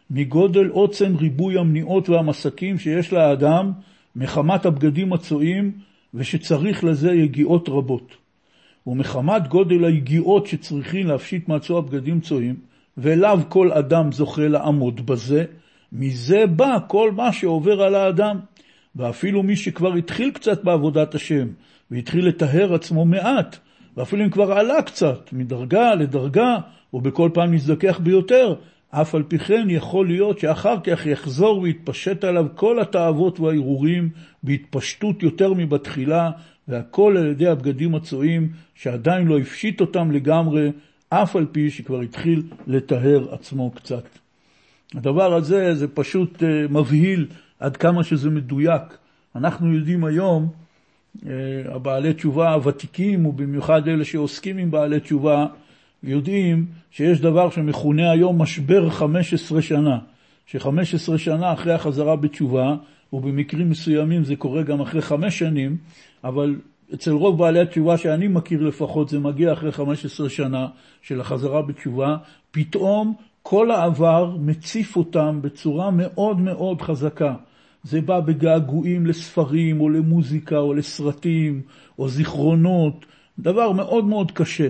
[0.10, 3.71] מגודל עוצם ריבוי המניעות והמסקים שיש לאדם
[4.15, 5.71] מחמת הבגדים הצועים
[6.13, 8.15] ושצריך לזה יגיעות רבות.
[8.88, 12.55] ומחמת גודל היגיעות שצריכים להפשיט מעצו הבגדים צועים,
[12.97, 15.45] ואליו כל אדם זוכה לעמוד בזה,
[15.91, 18.39] מזה בא כל מה שעובר על האדם.
[18.97, 21.47] ואפילו מי שכבר התחיל קצת בעבודת השם,
[21.91, 23.57] והתחיל לטהר עצמו מעט,
[23.97, 26.57] ואפילו אם כבר עלה קצת מדרגה לדרגה,
[26.93, 28.55] או בכל פעם מזדכך ביותר,
[28.89, 34.10] אף על פי כן יכול להיות שאחר כך יחזור ויתפשט עליו כל התאוות והערעורים
[34.43, 36.31] בהתפשטות יותר מבתחילה,
[36.67, 40.71] והכל על ידי הבגדים הצועים שעדיין לא הפשיט אותם לגמרי,
[41.10, 44.03] אף על פי שכבר התחיל לטהר עצמו קצת.
[44.95, 47.27] הדבר הזה זה פשוט אה, מבהיל
[47.60, 48.98] עד כמה שזה מדויק.
[49.36, 50.50] אנחנו יודעים היום,
[51.26, 51.32] אה,
[51.76, 55.46] הבעלי תשובה הוותיקים, ובמיוחד אלה שעוסקים עם בעלי תשובה,
[56.04, 60.00] יודעים שיש דבר שמכונה היום משבר 15 שנה,
[60.46, 62.76] ש-15 שנה אחרי החזרה בתשובה,
[63.13, 65.78] ובמקרים מסוימים זה קורה גם אחרי חמש שנים,
[66.24, 66.56] אבל
[66.93, 70.67] אצל רוב בעלי התשובה שאני מכיר לפחות, זה מגיע אחרי 15 שנה
[71.02, 72.17] של החזרה בתשובה,
[72.52, 73.13] פתאום
[73.49, 77.36] כל העבר מציף אותם בצורה מאוד מאוד חזקה.
[77.83, 81.62] זה בא בגעגועים לספרים או למוזיקה או לסרטים
[81.99, 83.05] או זיכרונות,
[83.39, 84.67] דבר מאוד מאוד קשה.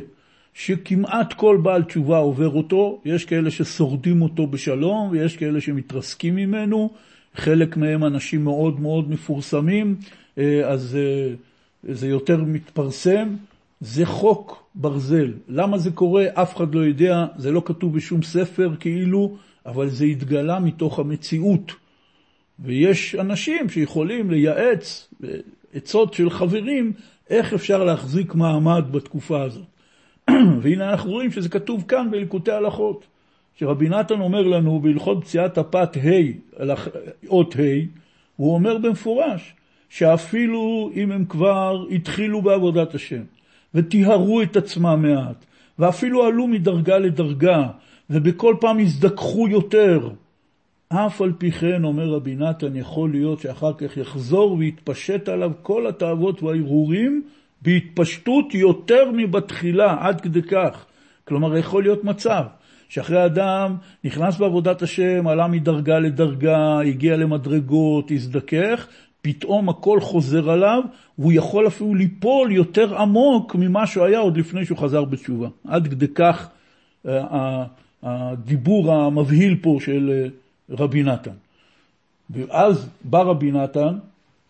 [0.54, 6.90] שכמעט כל בעל תשובה עובר אותו, יש כאלה ששורדים אותו בשלום ויש כאלה שמתרסקים ממנו,
[7.36, 9.96] חלק מהם אנשים מאוד מאוד מפורסמים,
[10.38, 11.34] אה, אז אה,
[11.94, 13.28] זה יותר מתפרסם.
[13.80, 15.34] זה חוק ברזל.
[15.48, 16.26] למה זה קורה?
[16.34, 21.72] אף אחד לא יודע, זה לא כתוב בשום ספר כאילו, אבל זה התגלה מתוך המציאות.
[22.60, 25.14] ויש אנשים שיכולים לייעץ,
[25.74, 26.94] עצות של חברים,
[27.30, 29.66] איך אפשר להחזיק מעמד בתקופה הזאת.
[30.62, 33.06] והנה אנחנו רואים שזה כתוב כאן בליקוטי הלכות,
[33.56, 36.70] שרבי נתן אומר לנו בהלכות פציעת הפת ה',
[37.28, 37.86] אות ה',
[38.36, 39.54] הוא אומר במפורש,
[39.90, 43.22] שאפילו אם הם כבר התחילו בעבודת השם,
[43.74, 45.46] וטיהרו את עצמם מעט,
[45.80, 47.68] ואפילו עלו מדרגה לדרגה,
[48.10, 50.10] ובכל פעם הזדככו יותר,
[50.90, 55.88] אף על פי כן, אומר רבי נתן, יכול להיות שאחר כך יחזור ויתפשט עליו כל
[55.88, 57.24] התאוות והערעורים,
[57.62, 60.86] בהתפשטות יותר מבתחילה, עד כדי כך.
[61.28, 62.44] כלומר, יכול להיות מצב
[62.90, 68.88] שאחרי אדם נכנס בעבודת השם, עלה מדרגה לדרגה, הגיע למדרגות, הזדכך,
[69.28, 70.84] פתאום הכל חוזר עליו,
[71.20, 75.48] והוא יכול אפילו ליפול יותר עמוק ממה שהוא היה עוד לפני שהוא חזר בתשובה.
[75.68, 76.50] עד כדי כך
[77.08, 77.64] אה,
[78.04, 80.28] הדיבור המבהיל פה של אה,
[80.70, 81.32] רבי נתן.
[82.30, 83.98] ואז בא רבי נתן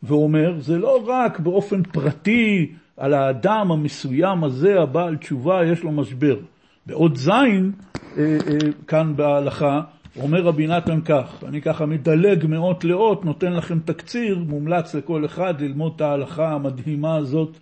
[0.04, 6.38] ואומר, זה לא רק באופן פרטי על האדם המסוים הזה, הבעל תשובה, יש לו משבר.
[6.86, 7.72] בעוד זין,
[8.18, 8.38] אה,
[8.88, 9.82] כאן בהלכה,
[10.22, 15.62] אומר רבי נתן כך, אני ככה מדלג מאות לאות, נותן לכם תקציר, מומלץ לכל אחד
[15.62, 17.58] ללמוד את ההלכה המדהימה הזאת,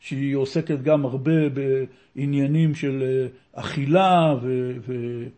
[0.00, 3.26] שהיא עוסקת גם הרבה בעניינים של אה,
[3.60, 4.34] אכילה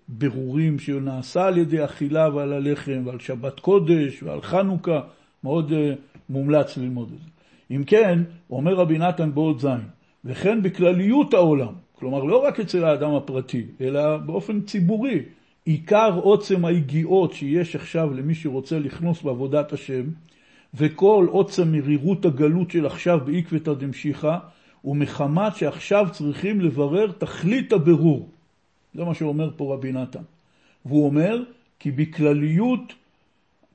[0.08, 5.00] ובירורים שנעשה על ידי אכילה ועל הלחם ועל שבת קודש ועל חנוכה,
[5.44, 5.72] מאוד
[6.30, 7.30] מומלץ ללמוד את זה.
[7.70, 8.18] אם כן,
[8.50, 9.80] אומר רבי נתן בעוד זין,
[10.24, 15.22] וכן בכלליות העולם, כלומר לא רק אצל האדם הפרטי, אלא באופן ציבורי,
[15.66, 20.04] עיקר עוצם היגיעות שיש עכשיו למי שרוצה לכנוס בעבודת השם,
[20.74, 24.38] וכל עוצם מרירות הגלות של עכשיו בעקבתא דמשיחא,
[24.82, 28.28] הוא מחמת שעכשיו צריכים לברר תכלית הבירור.
[28.94, 30.22] זה מה שאומר פה רבי נתן.
[30.86, 31.42] והוא אומר
[31.78, 32.94] כי בכלליות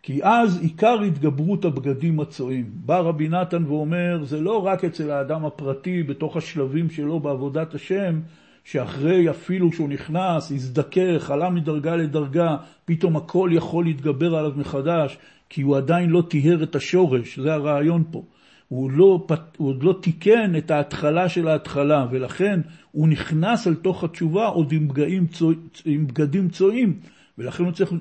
[0.04, 2.72] כי אז עיקר התגברות הבגדים הצועים.
[2.74, 8.20] בא רבי נתן ואומר, זה לא רק אצל האדם הפרטי, בתוך השלבים שלו בעבודת השם,
[8.64, 15.18] שאחרי אפילו שהוא נכנס, הזדכך, עלה מדרגה לדרגה, פתאום הכל יכול להתגבר עליו מחדש,
[15.50, 18.24] כי הוא עדיין לא טיהר את השורש, זה הרעיון פה.
[18.68, 22.60] הוא, לא, הוא עוד לא תיקן את ההתחלה של ההתחלה, ולכן
[22.92, 24.74] הוא נכנס אל תוך התשובה עוד
[25.08, 25.54] עם, צוע,
[25.86, 27.00] עם בגדים צועים,
[27.38, 27.94] ולכן הוא צריך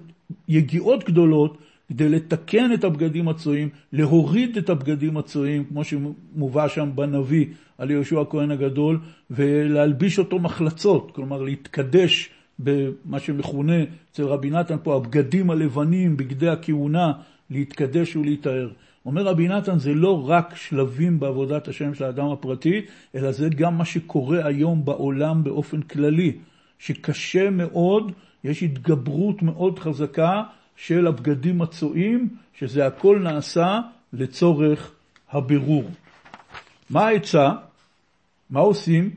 [0.48, 1.58] יגיעות גדולות
[1.90, 7.46] כדי לתקן את הבגדים הצועים, להוריד את הבגדים הצועים, כמו שמובא שם בנביא
[7.78, 9.00] על יהושע הכהן הגדול,
[9.30, 13.74] ולהלביש אותו מחלצות, כלומר להתקדש במה שמכונה
[14.12, 17.12] אצל רבי נתן פה הבגדים הלבנים, בגדי הכהונה,
[17.50, 18.70] להתקדש ולהיטהר.
[19.06, 22.80] אומר רבי נתן, זה לא רק שלבים בעבודת השם של האדם הפרטי,
[23.14, 26.32] אלא זה גם מה שקורה היום בעולם באופן כללי,
[26.78, 28.12] שקשה מאוד,
[28.44, 30.42] יש התגברות מאוד חזקה
[30.80, 33.80] של הבגדים הצועים, שזה הכל נעשה
[34.12, 34.92] לצורך
[35.30, 35.84] הבירור.
[36.90, 37.52] מה העצה?
[38.50, 39.10] מה עושים?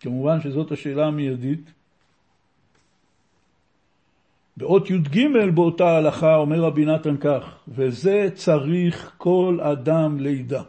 [0.00, 1.72] כמובן שזאת השאלה המיידית.
[4.56, 10.62] באות י"ג באותה הלכה אומר רבי נתן כך, וזה צריך כל אדם לידע.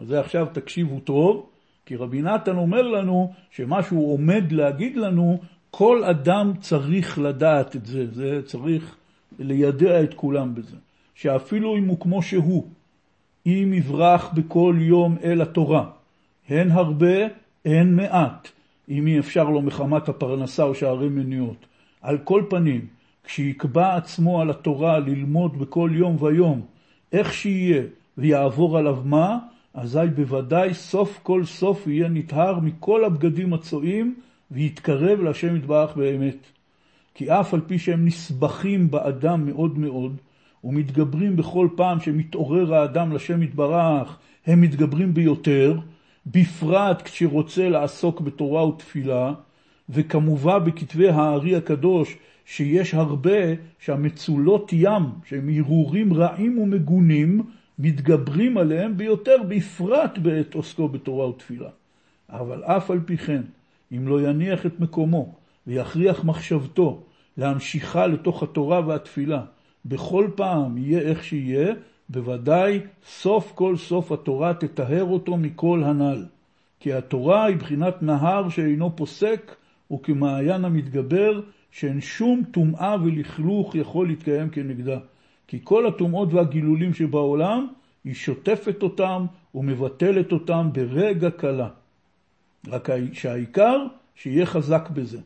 [0.00, 1.46] אז זה עכשיו תקשיבו טוב,
[1.86, 7.86] כי רבי נתן אומר לנו שמה שהוא עומד להגיד לנו, כל אדם צריך לדעת את
[7.86, 8.97] זה, זה צריך
[9.38, 10.76] לידע את כולם בזה,
[11.14, 12.66] שאפילו אם הוא כמו שהוא,
[13.46, 15.84] אם יברח בכל יום אל התורה,
[16.48, 17.16] הן הרבה,
[17.64, 18.48] הן מעט,
[18.88, 21.66] אם אי אפשר לו מחמת הפרנסה או שערי מניות,
[22.00, 22.86] על כל פנים,
[23.24, 26.60] כשיקבע עצמו על התורה ללמוד בכל יום ויום,
[27.12, 27.82] איך שיהיה,
[28.18, 29.38] ויעבור עליו מה,
[29.74, 34.14] אזי בוודאי סוף כל סוף יהיה נטהר מכל הבגדים הצועים,
[34.50, 36.57] ויתקרב להשם יתברך באמת.
[37.18, 40.16] כי אף על פי שהם נסבכים באדם מאוד מאוד,
[40.64, 45.78] ומתגברים בכל פעם שמתעורר האדם לשם יתברך, הם מתגברים ביותר,
[46.26, 49.32] בפרט כשרוצה לעסוק בתורה ותפילה,
[49.88, 53.38] וכמובן בכתבי הארי הקדוש, שיש הרבה
[53.78, 57.42] שהמצולות ים, שהם הרהורים רעים ומגונים,
[57.78, 61.70] מתגברים עליהם ביותר, בפרט בעת עוסקו בתורה ותפילה.
[62.30, 63.42] אבל אף על פי כן,
[63.92, 65.32] אם לא יניח את מקומו
[65.66, 67.02] ויכריח מחשבתו
[67.38, 69.42] להמשיכה לתוך התורה והתפילה,
[69.84, 71.74] בכל פעם יהיה איך שיהיה,
[72.08, 76.26] בוודאי סוף כל סוף התורה תטהר אותו מכל הנ"ל.
[76.80, 79.56] כי התורה היא בחינת נהר שאינו פוסק,
[79.92, 84.98] וכמעיין המתגבר, שאין שום טומאה ולכלוך יכול להתקיים כנגדה.
[85.46, 87.66] כי כל הטומאות והגילולים שבעולם,
[88.04, 91.68] היא שוטפת אותם ומבטלת אותם ברגע קלה.
[92.66, 95.18] רק שהעיקר, שיהיה חזק בזה.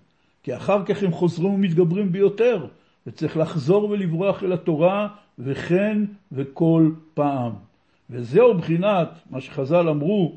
[0.42, 2.66] כי אחר כך הם חוזרים ומתגברים ביותר,
[3.06, 5.98] וצריך לחזור ולברוח אל התורה, וכן
[6.32, 7.52] וכל פעם.
[8.10, 10.32] וזהו בחינת מה שחז"ל אמרו,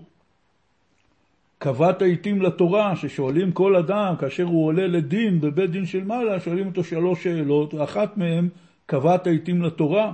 [1.58, 6.68] קבעת עיתים לתורה, ששואלים כל אדם כאשר הוא עולה לדין בבית דין של מעלה, שואלים
[6.68, 8.50] אותו שלוש שאלות, ואחת מהן,
[8.86, 10.13] קבעת עיתים לתורה?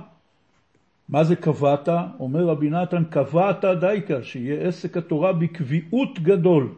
[1.08, 1.88] מה זה קבעת?
[2.20, 6.68] אומר רבי נתן, קבעת דייקה, שיהיה עסק התורה בקביעות גדול.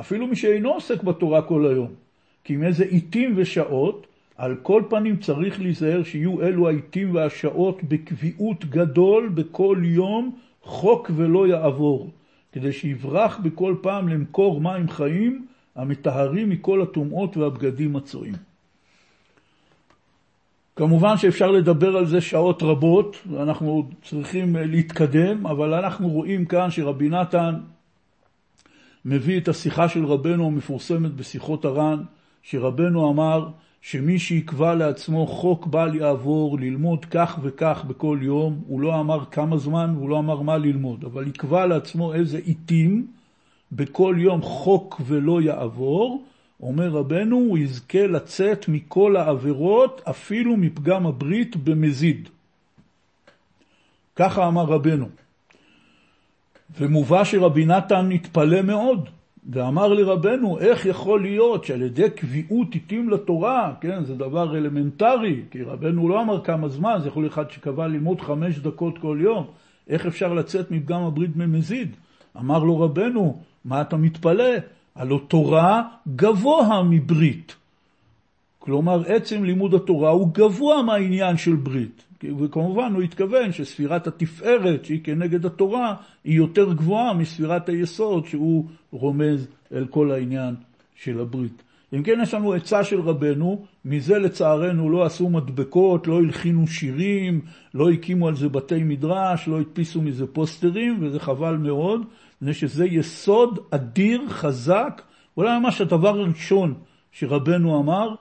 [0.00, 2.03] אפילו מי שאינו עוסק בתורה כל היום.
[2.44, 8.64] כי עם איזה עיתים ושעות, על כל פנים צריך להיזהר שיהיו אלו העיתים והשעות בקביעות
[8.64, 12.10] גדול בכל יום, חוק ולא יעבור.
[12.52, 18.34] כדי שיברח בכל פעם למקור מים חיים המטהרים מכל הטומאות והבגדים הצועים.
[20.76, 27.08] כמובן שאפשר לדבר על זה שעות רבות, ואנחנו צריכים להתקדם, אבל אנחנו רואים כאן שרבי
[27.08, 27.54] נתן
[29.04, 32.02] מביא את השיחה של רבנו המפורסמת בשיחות הר"ן,
[32.44, 33.48] שרבנו אמר
[33.82, 39.56] שמי שיקבע לעצמו חוק בל יעבור ללמוד כך וכך בכל יום, הוא לא אמר כמה
[39.56, 43.06] זמן והוא לא אמר מה ללמוד, אבל יקבע לעצמו איזה עיתים
[43.72, 46.24] בכל יום חוק ולא יעבור,
[46.62, 52.28] אומר רבנו, הוא יזכה לצאת מכל העבירות, אפילו מפגם הברית במזיד.
[54.16, 55.08] ככה אמר רבנו.
[56.78, 59.08] ומובא שרבי נתן התפלא מאוד,
[59.50, 65.62] ואמר לרבנו, איך יכול להיות שעל ידי קביעות עיתים לתורה, כן, זה דבר אלמנטרי, כי
[65.62, 69.46] רבנו לא אמר כמה זמן, זה יכול להיות אחד שקבע ללמוד חמש דקות כל יום,
[69.88, 71.96] איך אפשר לצאת מפגם הברית ממזיד?
[72.36, 74.50] אמר לו רבנו, מה אתה מתפלא?
[74.96, 75.82] הלא תורה
[76.16, 77.56] גבוה מברית.
[78.64, 82.04] כלומר, עצם לימוד התורה הוא גבוה מהעניין של ברית.
[82.38, 89.46] וכמובן הוא התכוון שספירת התפארת שהיא כנגד התורה היא יותר גבוהה מספירת היסוד שהוא רומז
[89.74, 90.54] אל כל העניין
[90.94, 91.62] של הברית.
[91.94, 97.40] אם כן יש לנו עצה של רבנו, מזה לצערנו לא עשו מדבקות, לא הלחינו שירים,
[97.74, 102.00] לא הקימו על זה בתי מדרש, לא הדפיסו מזה פוסטרים, וזה חבל מאוד,
[102.42, 105.02] מפני שזה יסוד אדיר, חזק,
[105.36, 106.74] אולי ממש הדבר הראשון
[107.12, 108.14] שרבנו אמר,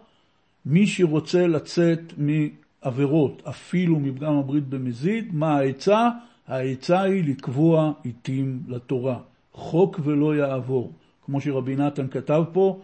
[0.65, 2.13] מי שרוצה לצאת
[2.82, 6.10] עבירות, אפילו מפגם הברית במזיד, מה העצה?
[6.47, 9.19] העצה היא לקבוע עיתים לתורה.
[9.54, 10.91] חוק ולא יעבור.
[11.26, 12.80] כמו שרבי נתן כתב פה,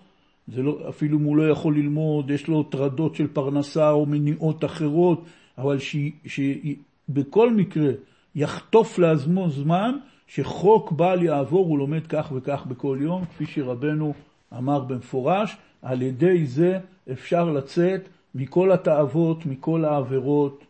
[0.48, 4.66] זה לא, אפילו אם הוא לא יכול ללמוד, יש לו טרדות של פרנסה או מניעות
[4.66, 5.24] אחרות,
[5.58, 5.78] אבל
[6.26, 7.92] שבכל מקרה
[8.36, 14.14] יחטוף לעצמו זמן שחוק בל יעבור, הוא לומד כך וכך בכל יום, כפי שרבנו
[14.58, 16.80] אמר במפורש, על ידי זה
[17.12, 20.64] אפשר לצאת מכל התאוות, מכל העבירות,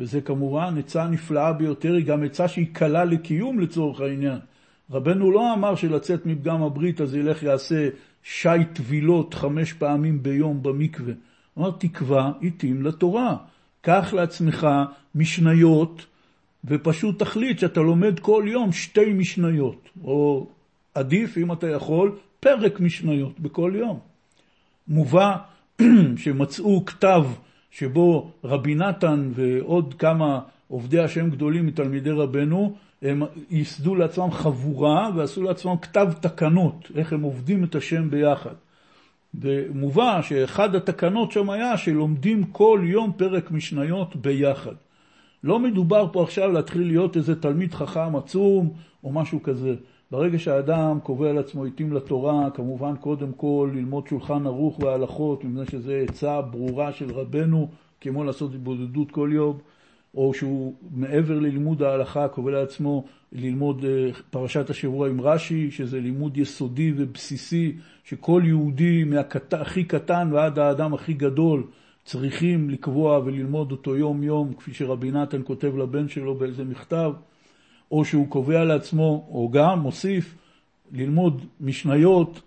[0.00, 4.38] וזה כמובן עצה נפלאה ביותר, היא גם עצה שהיא קלה לקיום לצורך העניין.
[4.90, 7.88] רבנו לא אמר שלצאת מפגם הברית אז ילך יעשה
[8.22, 11.12] שי טבילות חמש פעמים ביום במקווה.
[11.54, 13.36] הוא אמר תקבע עיתים לתורה.
[13.80, 14.66] קח לעצמך
[15.14, 16.06] משניות
[16.64, 20.46] ופשוט תחליט שאתה לומד כל יום שתי משניות, או
[20.94, 24.09] עדיף אם אתה יכול פרק משניות בכל יום.
[24.90, 25.36] מובא
[26.16, 27.24] שמצאו כתב
[27.70, 35.42] שבו רבי נתן ועוד כמה עובדי השם גדולים מתלמידי רבנו, הם ייסדו לעצמם חבורה ועשו
[35.42, 38.54] לעצמם כתב תקנות, איך הם עובדים את השם ביחד.
[39.34, 44.74] ומובא שאחד התקנות שם היה שלומדים כל יום פרק משניות ביחד.
[45.44, 48.72] לא מדובר פה עכשיו להתחיל להיות איזה תלמיד חכם עצום
[49.04, 49.74] או משהו כזה.
[50.10, 55.92] ברגע שהאדם קובע לעצמו עיתים לתורה, כמובן קודם כל ללמוד שולחן ערוך והלכות, מפני שזו
[55.92, 57.68] עצה ברורה של רבנו,
[58.00, 59.58] כמו לעשות התבודדות כל יום,
[60.14, 66.36] או שהוא מעבר ללימוד ההלכה קובע לעצמו ללמוד אה, פרשת השבוע עם רש"י, שזה לימוד
[66.36, 71.66] יסודי ובסיסי, שכל יהודי מהכי קטן ועד האדם הכי גדול
[72.04, 77.12] צריכים לקבוע וללמוד אותו יום-יום, כפי שרבי נתן כותב לבן שלו באיזה מכתב.
[77.90, 80.36] או שהוא קובע לעצמו, או גם מוסיף,
[80.92, 82.42] ללמוד משניות.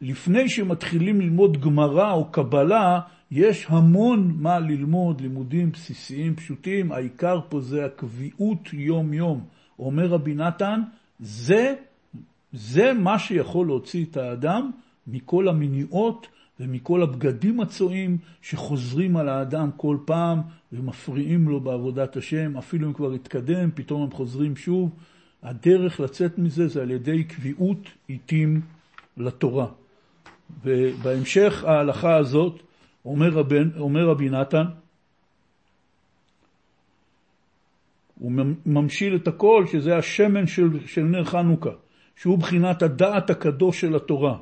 [0.00, 7.60] לפני שמתחילים ללמוד גמרא או קבלה, יש המון מה ללמוד, לימודים בסיסיים פשוטים, העיקר פה
[7.60, 9.44] זה הקביעות יום-יום.
[9.78, 10.80] אומר רבי נתן,
[11.20, 11.74] זה,
[12.52, 14.70] זה מה שיכול להוציא את האדם
[15.06, 16.26] מכל המניעות
[16.60, 20.40] ומכל הבגדים הצועים שחוזרים על האדם כל פעם
[20.72, 24.90] ומפריעים לו בעבודת השם, אפילו אם כבר התקדם, פתאום הם חוזרים שוב.
[25.42, 28.60] הדרך לצאת מזה זה על ידי קביעות עיתים
[29.16, 29.66] לתורה.
[30.64, 32.62] ובהמשך ההלכה הזאת
[33.04, 34.64] אומר, רבן, אומר רבי נתן,
[38.18, 38.32] הוא
[38.66, 41.70] ממשיל את הכל, שזה השמן של, של נר חנוכה,
[42.16, 44.38] שהוא בחינת הדעת הקדוש של התורה.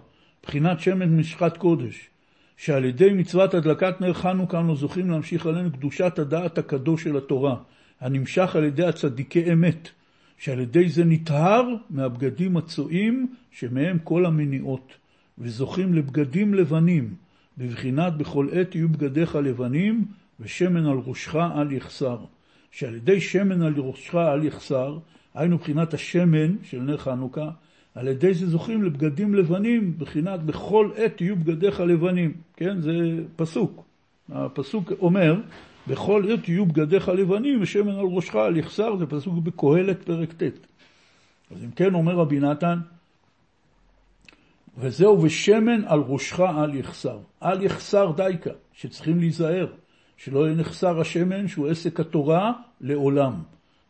[0.46, 2.08] בחינת שמן משחת קודש,
[2.56, 7.56] שעל ידי מצוות הדלקת נר חנוכה אנו זוכים להמשיך עלינו קדושת הדעת הקדוש של התורה,
[8.00, 9.88] הנמשך על ידי הצדיקי אמת,
[10.38, 14.92] שעל ידי זה נטהר מהבגדים הצועים שמהם כל המניעות,
[15.38, 17.14] וזוכים לבגדים לבנים,
[17.58, 20.04] בבחינת בכל עת יהיו בגדיך לבנים,
[20.40, 22.18] ושמן על ראשך אל יחסר.
[22.70, 24.98] שעל ידי שמן על ראשך אל יחסר,
[25.34, 27.50] היינו בחינת השמן של נר חנוכה,
[27.96, 32.80] על ידי זה זוכים לבגדים לבנים, בחינת בכל עת יהיו בגדיך לבנים, כן?
[32.80, 32.92] זה
[33.36, 33.84] פסוק.
[34.32, 35.36] הפסוק אומר,
[35.88, 40.42] בכל עת יהיו בגדיך לבנים ושמן על ראשך על יחסר, זה פסוק בקהלת פרק ט'.
[41.50, 42.78] אז אם כן אומר רבי נתן,
[44.78, 47.18] וזהו ושמן על ראשך אל יחסר.
[47.42, 49.66] אל יחסר דייקה, שצריכים להיזהר,
[50.16, 53.32] שלא יהיה נחסר השמן שהוא עסק התורה לעולם.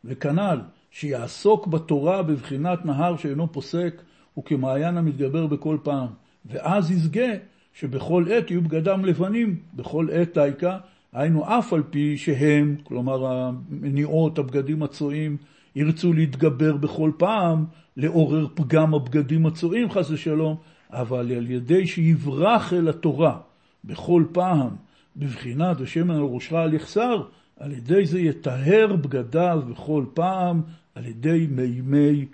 [0.05, 0.61] וכנ"ל,
[0.99, 4.03] שיעסוק בתורה בבחינת נהר שאינו פוסק
[4.39, 6.07] וכמעיין המתגבר בכל פעם.
[6.47, 7.31] ואז יזכה
[7.73, 10.79] שבכל עת יהיו בגדם לבנים, בכל עת דייקה,
[11.13, 15.37] היינו אף על פי שהם, כלומר המניעות, הבגדים הצועים,
[15.77, 17.65] ירצו להתגבר בכל פעם,
[17.97, 20.57] לעורר פגם הבגדים הצועים חס ושלום,
[20.91, 23.39] אבל על ידי שיברח אל התורה
[23.85, 24.69] בכל פעם,
[25.17, 27.23] בבחינת ושמן על ראשך על יחסר,
[27.61, 30.63] על ידי זה יטהר בגדיו בכל פעם
[30.97, 32.27] על ידי מימי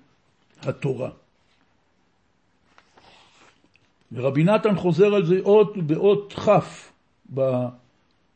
[0.62, 1.11] התורה.
[4.12, 6.48] ורבי נתן חוזר על זה עוד באות כ'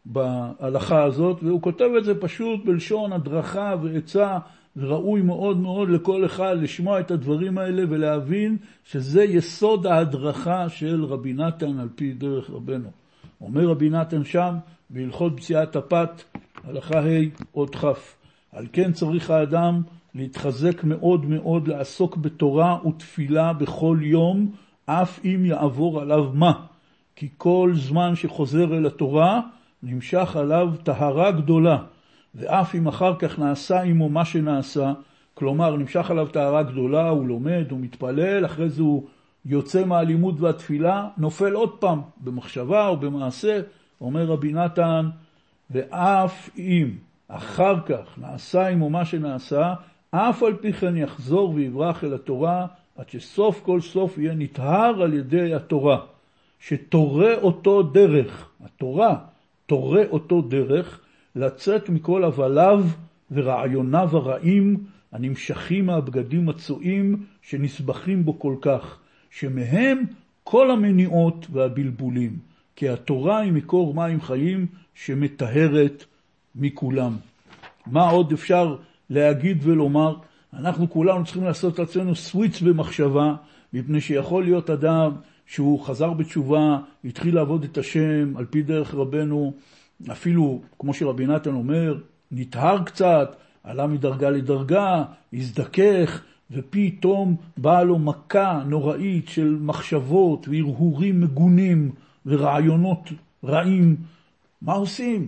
[0.06, 4.38] בהלכה הזאת, והוא כותב את זה פשוט בלשון הדרכה ועצה,
[4.76, 11.32] וראוי מאוד מאוד לכל אחד לשמוע את הדברים האלה ולהבין שזה יסוד ההדרכה של רבי
[11.32, 12.90] נתן על פי דרך רבנו.
[13.40, 14.54] אומר רבי נתן שם,
[14.90, 16.22] בהלכות פציעת הפת,
[16.64, 17.08] הלכה ה'
[17.52, 17.84] עוד כ'.
[18.52, 19.82] על כן צריך האדם
[20.16, 24.50] להתחזק מאוד מאוד לעסוק בתורה ותפילה בכל יום,
[24.86, 26.52] אף אם יעבור עליו מה.
[27.16, 29.40] כי כל זמן שחוזר אל התורה,
[29.82, 31.78] נמשך עליו טהרה גדולה.
[32.34, 34.92] ואף אם אחר כך נעשה עמו מה שנעשה,
[35.34, 39.06] כלומר נמשך עליו טהרה גדולה, הוא לומד, הוא מתפלל, אחרי זה הוא
[39.44, 43.60] יוצא מהלימוד והתפילה, נופל עוד פעם במחשבה או במעשה,
[44.00, 45.08] אומר רבי נתן,
[45.70, 46.90] ואף אם
[47.28, 49.74] אחר כך נעשה עמו מה שנעשה,
[50.10, 52.66] אף על פי כן יחזור ויברח אל התורה,
[52.96, 56.00] עד שסוף כל סוף יהיה נטהר על ידי התורה,
[56.60, 59.16] שתורה אותו דרך, התורה
[59.66, 61.00] תורה אותו דרך,
[61.36, 62.84] לצאת מכל הבליו
[63.30, 68.98] ורעיוניו הרעים הנמשכים מהבגדים הצועים שנסבכים בו כל כך,
[69.30, 70.04] שמהם
[70.44, 72.38] כל המניעות והבלבולים,
[72.76, 76.04] כי התורה היא מקור מים חיים שמטהרת
[76.54, 77.16] מכולם.
[77.86, 78.76] מה עוד אפשר
[79.10, 80.16] להגיד ולומר?
[80.52, 83.34] אנחנו כולנו צריכים לעשות לעצמנו סוויץ' במחשבה,
[83.72, 85.12] מפני שיכול להיות אדם
[85.46, 89.52] שהוא חזר בתשובה, התחיל לעבוד את השם על פי דרך רבנו,
[90.12, 91.98] אפילו, כמו שרבי נתן אומר,
[92.32, 101.90] נטהר קצת, עלה מדרגה לדרגה, הזדכך, ופתאום באה לו מכה נוראית של מחשבות והרהורים מגונים
[102.26, 103.08] ורעיונות
[103.44, 103.96] רעים.
[104.62, 105.26] מה עושים?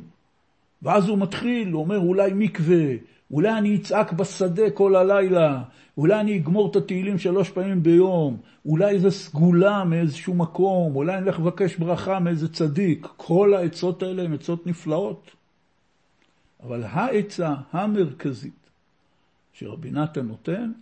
[0.82, 2.94] ואז הוא מתחיל, הוא אומר אולי מקווה,
[3.30, 5.62] אולי אני אצעק בשדה כל הלילה,
[5.96, 11.26] אולי אני אגמור את התהילים שלוש פעמים ביום, אולי איזה סגולה מאיזשהו מקום, אולי אני
[11.26, 13.06] אלך לבקש ברכה מאיזה צדיק.
[13.16, 15.30] כל העצות האלה הן עצות נפלאות.
[16.62, 18.70] אבל העצה המרכזית
[19.52, 20.72] שרבי נתן נותן,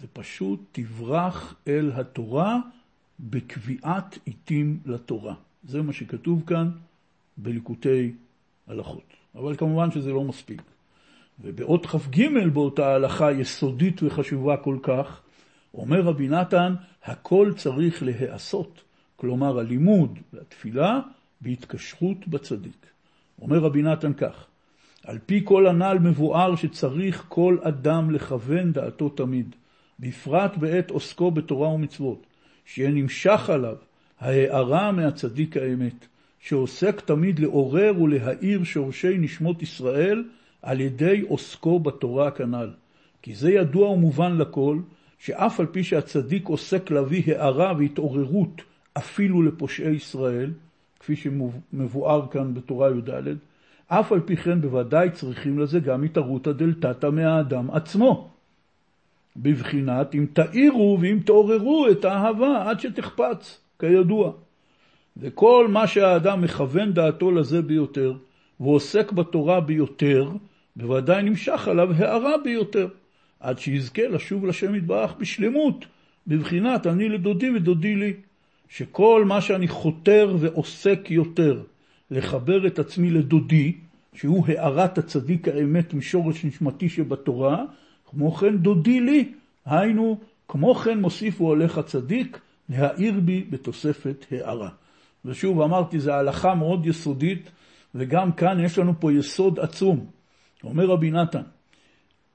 [0.00, 2.58] זה פשוט תברח אל התורה
[3.20, 5.34] בקביעת עיתים לתורה.
[5.64, 6.70] זה מה שכתוב כאן
[7.36, 8.12] בליקוטי
[8.66, 9.14] הלכות.
[9.34, 10.62] אבל כמובן שזה לא מספיק.
[11.40, 15.20] ובאות כ"ג באותה הלכה יסודית וחשובה כל כך,
[15.74, 16.74] אומר רבי נתן,
[17.04, 18.82] הכל צריך להיעשות.
[19.16, 21.00] כלומר, הלימוד והתפילה
[21.40, 22.86] בהתקשרות בצדיק.
[23.42, 24.46] אומר רבי נתן כך,
[25.04, 29.54] על פי כל הנ"ל מבואר שצריך כל אדם לכוון דעתו תמיד,
[30.00, 32.26] בפרט בעת עוסקו בתורה ומצוות,
[32.64, 33.76] שיהיה נמשך עליו
[34.20, 36.06] ההארה מהצדיק האמת,
[36.40, 40.24] שעוסק תמיד לעורר ולהאיר שורשי נשמות ישראל
[40.64, 42.70] על ידי עוסקו בתורה כנ"ל.
[43.22, 44.78] כי זה ידוע ומובן לכל,
[45.18, 48.62] שאף על פי שהצדיק עוסק להביא הארה והתעוררות
[48.98, 50.50] אפילו לפושעי ישראל,
[51.00, 53.36] כפי שמבואר כאן בתורה י"ד,
[53.86, 58.30] אף על פי כן בוודאי צריכים לזה גם התערותא דלתתא מהאדם עצמו.
[59.36, 64.32] בבחינת אם תאירו ואם תעוררו את האהבה עד שתחפץ, כידוע.
[65.16, 68.12] וכל מה שהאדם מכוון דעתו לזה ביותר,
[68.60, 70.30] ועוסק בתורה ביותר,
[70.76, 72.88] בוודאי נמשך עליו הערה ביותר,
[73.40, 75.84] עד שיזכה לשוב לשם יתברך בשלמות,
[76.26, 78.12] בבחינת אני לדודי ודודי לי.
[78.68, 81.62] שכל מה שאני חותר ועוסק יותר,
[82.10, 83.72] לחבר את עצמי לדודי,
[84.14, 87.64] שהוא הארת הצדיק האמת משורש נשמתי שבתורה,
[88.10, 89.32] כמו כן דודי לי,
[89.66, 90.18] היינו,
[90.48, 94.68] כמו כן מוסיף הוא הולך הצדיק, להאיר בי בתוספת הארה.
[95.24, 97.50] ושוב אמרתי, זו הלכה מאוד יסודית,
[97.94, 100.06] וגם כאן יש לנו פה יסוד עצום.
[100.64, 101.42] אומר רבי נתן,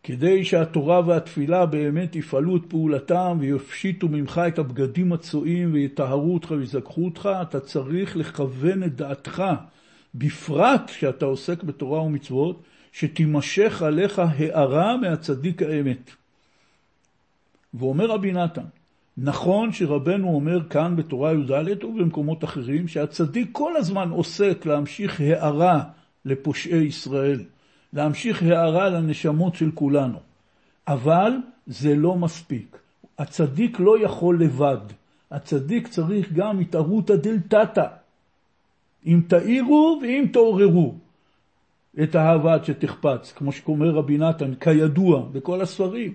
[0.03, 7.05] כדי שהתורה והתפילה באמת יפעלו את פעולתם ויפשיטו ממך את הבגדים הצועים ויטהרו אותך ויזכחו
[7.05, 9.43] אותך, אתה צריך לכוון את דעתך,
[10.15, 16.11] בפרט כשאתה עוסק בתורה ומצוות, שתימשך עליך הארה מהצדיק האמת.
[17.73, 18.65] ואומר רבי נתן,
[19.17, 25.83] נכון שרבנו אומר כאן בתורה י"ד ובמקומות אחרים, שהצדיק כל הזמן עוסק להמשיך הארה
[26.25, 27.43] לפושעי ישראל.
[27.93, 30.19] להמשיך הערה לנשמות של כולנו.
[30.87, 31.33] אבל
[31.67, 32.77] זה לא מספיק.
[33.19, 34.77] הצדיק לא יכול לבד.
[35.31, 37.87] הצדיק צריך גם התערותא דלתתא.
[39.05, 40.95] אם תאירו ואם תעוררו
[42.03, 46.13] את האהבה עד שתחפץ, כמו שאומר רבי נתן, כידוע בכל הספרים.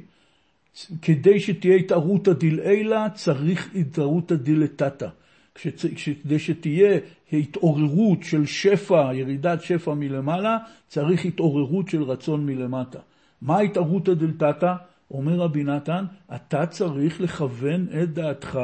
[1.03, 5.09] כדי שתהיה התערותא דלעילא, צריך התערותא דלתתא.
[5.55, 6.99] כדי שתהיה
[7.33, 12.99] התעוררות של שפע, ירידת שפע מלמעלה, צריך התעוררות של רצון מלמטה.
[13.43, 14.75] מה התערותא דלתתא?
[15.11, 18.61] אומר רבי נתן, אתה צריך לכוון את דעתך,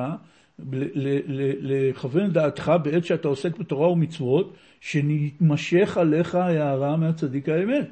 [1.60, 7.86] לכוון את דעתך בעת שאתה עוסק בתורה ומצוות, שנתמשך עליך הערה מהצדיק האמת.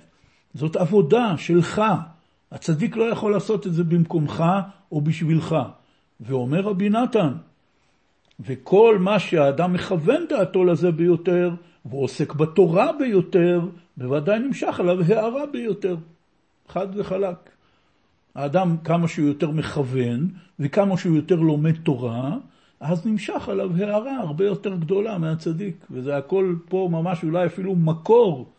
[0.54, 1.82] זאת עבודה שלך.
[2.52, 4.44] הצדיק לא יכול לעשות את זה במקומך
[4.92, 5.56] או בשבילך.
[6.20, 7.32] ואומר רבי נתן,
[8.40, 11.50] וכל מה שהאדם מכוון דעתו לזה ביותר,
[11.84, 13.60] ועוסק בתורה ביותר,
[13.96, 15.96] בוודאי נמשך עליו הערה ביותר.
[16.68, 17.50] חד וחלק.
[18.34, 20.28] האדם, כמה שהוא יותר מכוון,
[20.58, 22.36] וכמה שהוא יותר לומד תורה,
[22.80, 25.86] אז נמשך עליו הערה הרבה יותר גדולה מהצדיק.
[25.90, 28.52] וזה הכל פה ממש אולי אפילו מקור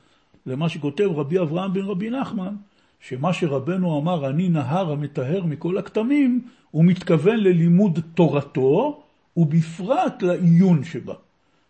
[0.46, 2.56] למה שכותב רבי אברהם בן רבי נחמן,
[3.00, 9.04] שמה שרבנו אמר, אני נהר המטהר מכל הכתמים, הוא מתכוון ללימוד תורתו,
[9.38, 11.14] ובפרט לעיון שבה.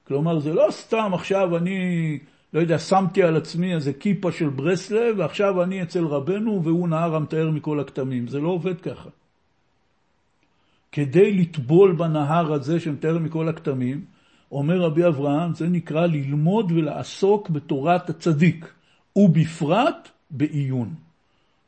[0.07, 2.19] כלומר, זה לא סתם עכשיו אני,
[2.53, 7.15] לא יודע, שמתי על עצמי איזה כיפה של ברסלב, ועכשיו אני אצל רבנו והוא נהר
[7.15, 8.27] המתאר מכל הכתמים.
[8.27, 9.09] זה לא עובד ככה.
[10.91, 14.05] כדי לטבול בנהר הזה שמתאר מכל הכתמים,
[14.51, 18.73] אומר רבי אברהם, זה נקרא ללמוד ולעסוק בתורת הצדיק,
[19.15, 20.93] ובפרט בעיון.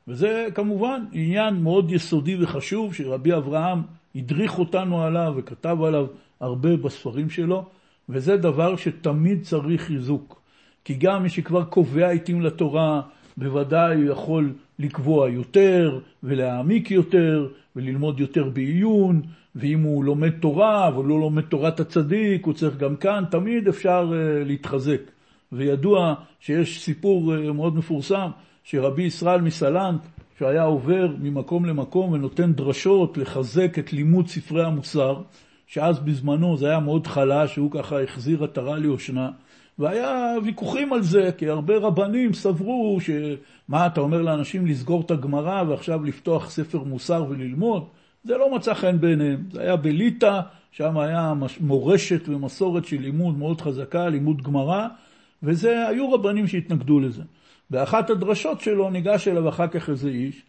[0.08, 3.82] וזה כמובן עניין מאוד יסודי וחשוב שרבי אברהם
[4.16, 6.07] הדריך אותנו עליו וכתב עליו
[6.39, 7.66] הרבה בספרים שלו,
[8.09, 10.41] וזה דבר שתמיד צריך חיזוק.
[10.86, 13.01] כי גם מי שכבר קובע עיתים לתורה,
[13.38, 19.22] בוודאי הוא יכול לקבוע יותר ולהעמיק יותר וללמוד יותר בעיון,
[19.55, 24.12] ואם הוא לומד תורה אבל לא לומד תורת הצדיק, הוא צריך גם כאן, תמיד אפשר
[24.12, 25.01] uh, להתחזק.
[25.51, 28.30] וידוע שיש סיפור uh, מאוד מפורסם,
[28.64, 30.01] שרבי ישראל מסלנט,
[30.39, 35.21] שהיה עובר ממקום למקום ונותן דרשות לחזק את לימוד ספרי המוסר,
[35.67, 39.29] שאז בזמנו זה היה מאוד חלש, הוא ככה החזיר עטרה ליושנה,
[39.79, 45.63] והיה ויכוחים על זה, כי הרבה רבנים סברו שמה אתה אומר לאנשים לסגור את הגמרא
[45.67, 47.84] ועכשיו לפתוח ספר מוסר וללמוד?
[48.23, 50.39] זה לא מצא חן בעיניהם, זה היה בליטא,
[50.71, 54.88] שם היה מורשת ומסורת של לימוד מאוד חזקה, לימוד גמרא,
[55.43, 57.21] וזה, היו רבנים שהתנגדו לזה.
[57.72, 60.41] באחת הדרשות שלו ניגש אליו אחר כך איזה איש,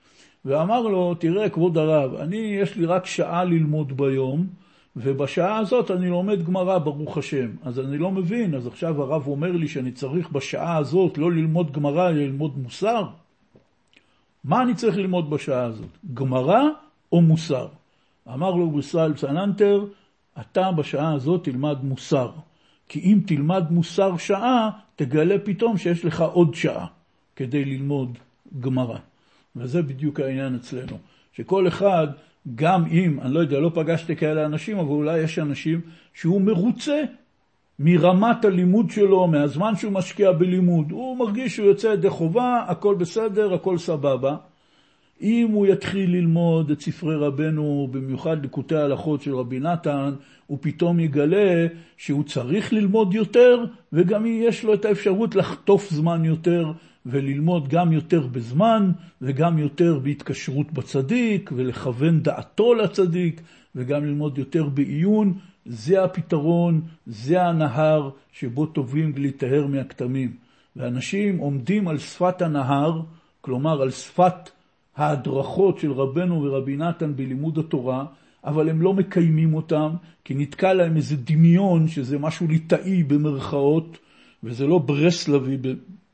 [0.45, 4.47] ואמר לו, תראה כבוד הרב, אני יש לי רק שעה ללמוד ביום,
[4.97, 7.51] ובשעה הזאת אני לומד גמרא, ברוך השם.
[7.63, 11.73] אז אני לא מבין, אז עכשיו הרב אומר לי שאני צריך בשעה הזאת לא ללמוד
[11.73, 13.05] גמרא, אלא ללמוד מוסר?
[14.45, 15.91] מה אני צריך ללמוד בשעה הזאת?
[16.15, 16.63] גמרא
[17.13, 17.69] או מוסר?
[18.33, 19.85] אמר לו ישראל צננטר,
[20.41, 22.31] אתה בשעה הזאת תלמד מוסר.
[22.89, 26.87] כי אם תלמד מוסר שעה, תגלה פתאום שיש לך עוד שעה
[27.43, 28.19] כדי ללמוד
[28.61, 28.99] גמרא.
[29.57, 30.99] וזה בדיוק העניין אצלנו,
[31.33, 32.07] שכל אחד,
[32.55, 35.81] גם אם, אני לא יודע, לא פגשתי כאלה אנשים, אבל אולי יש אנשים
[36.15, 37.03] שהוא מרוצה
[37.79, 40.91] מרמת הלימוד שלו, מהזמן שהוא משקיע בלימוד.
[40.91, 44.37] הוא מרגיש שהוא יוצא ידי חובה, הכל בסדר, הכל סבבה.
[45.21, 50.15] אם הוא יתחיל ללמוד את ספרי רבנו, במיוחד לקוטי ההלכות של רבי נתן,
[50.47, 51.67] הוא פתאום יגלה
[51.97, 56.73] שהוא צריך ללמוד יותר, וגם יש לו את האפשרות לחטוף זמן יותר,
[57.07, 58.93] וללמוד גם יותר בזמן,
[59.23, 63.41] וגם יותר בהתקשרות בצדיק, ולכוון דעתו לצדיק,
[63.75, 65.35] וגם ללמוד יותר בעיון.
[65.67, 70.37] זה הפתרון, זה הנהר שבו טובים להיטהר מהכתמים.
[70.77, 73.03] ואנשים עומדים על שפת הנהר,
[73.41, 74.51] כלומר על שפת
[74.97, 78.05] ההדרכות של רבנו ורבי נתן בלימוד התורה,
[78.45, 79.91] אבל הם לא מקיימים אותם,
[80.25, 83.99] כי נתקע להם איזה דמיון שזה משהו ליטאי במרכאות,
[84.45, 85.57] וזה לא ברסלבי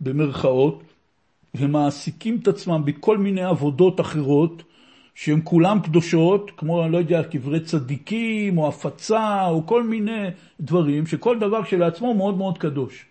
[0.00, 0.82] במרכאות,
[1.54, 4.62] ומעסיקים את עצמם בכל מיני עבודות אחרות,
[5.14, 10.28] שהן כולן קדושות, כמו, אני לא יודע, קברי צדיקים, או הפצה, או כל מיני
[10.60, 13.04] דברים, שכל דבר כשלעצמו מאוד מאוד קדוש.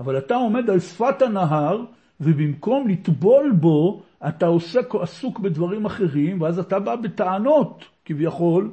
[0.00, 1.84] אבל אתה עומד על שפת הנהר,
[2.20, 8.70] ובמקום לטבול בו, אתה עוסק, עסוק בדברים אחרים, ואז אתה בא בטענות, כביכול,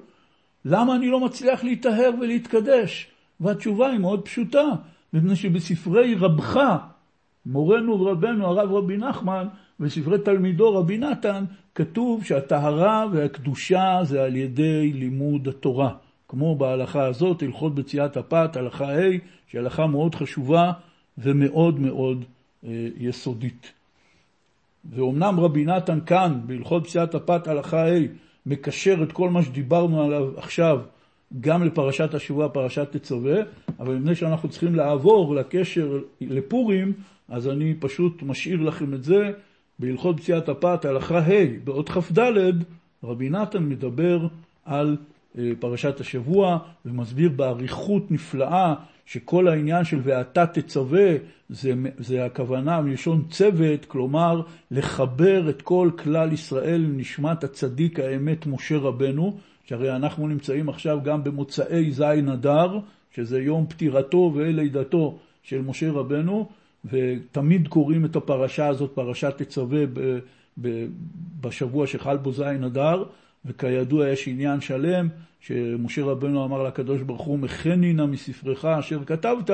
[0.65, 3.07] למה אני לא מצליח להיטהר ולהתקדש?
[3.39, 4.65] והתשובה היא מאוד פשוטה,
[5.13, 6.59] מפני שבספרי רבך,
[7.45, 9.47] מורנו ורבנו הרב רבי נחמן,
[9.79, 11.43] בספרי תלמידו רבי נתן,
[11.75, 15.93] כתוב שהטהרה והקדושה זה על ידי לימוד התורה.
[16.27, 19.17] כמו בהלכה הזאת, הלכות בציית הפת, הלכה ה',
[19.47, 20.71] שהיא הלכה מאוד חשובה
[21.17, 22.25] ומאוד מאוד
[22.65, 23.71] אה, יסודית.
[24.89, 27.99] ואומנם רבי נתן כאן, בהלכות פציעת הפת הלכה ה',
[28.45, 30.79] מקשר את כל מה שדיברנו עליו עכשיו
[31.41, 33.41] גם לפרשת השבוע, פרשת תצווה,
[33.79, 36.93] אבל לפני שאנחנו צריכים לעבור לקשר לפורים,
[37.29, 39.31] אז אני פשוט משאיר לכם את זה.
[39.79, 42.19] בהלכות פציעת הפת, הלכה ה', באות כ"ד,
[43.03, 44.27] רבי נתן מדבר
[44.65, 44.97] על
[45.37, 48.73] אה, פרשת השבוע ומסביר באריכות נפלאה
[49.05, 51.11] שכל העניין של ואתה תצווה
[51.49, 58.77] זה, זה הכוונה מלשון צוות, כלומר לחבר את כל כלל ישראל לנשמת הצדיק האמת משה
[58.77, 62.79] רבנו, שהרי אנחנו נמצאים עכשיו גם במוצאי זין אדר,
[63.15, 66.49] שזה יום פטירתו ולידתו של משה רבנו,
[66.85, 69.83] ותמיד קוראים את הפרשה הזאת, פרשת תצווה,
[71.41, 73.03] בשבוע שחל בו זין אדר,
[73.45, 75.07] וכידוע יש עניין שלם
[75.39, 79.49] שמשה רבנו אמר לקדוש ברוך הוא, מכני נא מספרך אשר כתבת,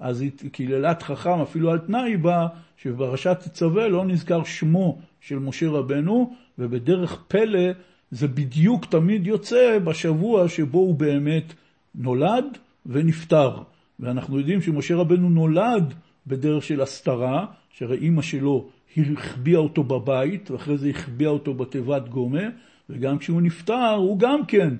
[0.00, 5.68] אז היא קיללת חכם אפילו על תנאי בה, שבפרשת תצווה לא נזכר שמו של משה
[5.68, 7.70] רבנו, ובדרך פלא
[8.10, 11.52] זה בדיוק תמיד יוצא בשבוע שבו הוא באמת
[11.94, 12.44] נולד
[12.86, 13.56] ונפטר.
[14.00, 15.94] ואנחנו יודעים שמשה רבנו נולד
[16.26, 22.42] בדרך של הסתרה, שהרי אימא שלו החביאה אותו בבית, ואחרי זה החביאה אותו בתיבת גומה,
[22.90, 24.74] וגם כשהוא נפטר, הוא גם כן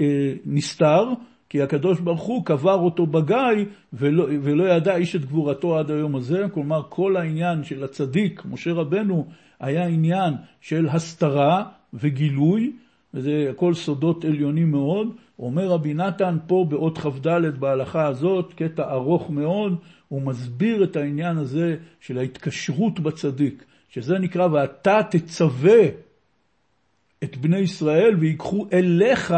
[0.00, 1.04] אה, נסתר,
[1.48, 6.16] כי הקדוש ברוך הוא קבר אותו בגיא ולא, ולא ידע איש את גבורתו עד היום
[6.16, 6.46] הזה.
[6.52, 9.26] כלומר, כל העניין של הצדיק, משה רבנו,
[9.60, 11.64] היה עניין של הסתרה
[11.94, 12.72] וגילוי,
[13.14, 15.16] וזה הכל סודות עליונים מאוד.
[15.38, 17.28] אומר רבי נתן פה באות כ"ד
[17.58, 19.76] בהלכה הזאת, קטע ארוך מאוד,
[20.08, 25.82] הוא מסביר את העניין הזה של ההתקשרות בצדיק, שזה נקרא ואתה תצווה
[27.24, 29.34] את בני ישראל ויקחו אליך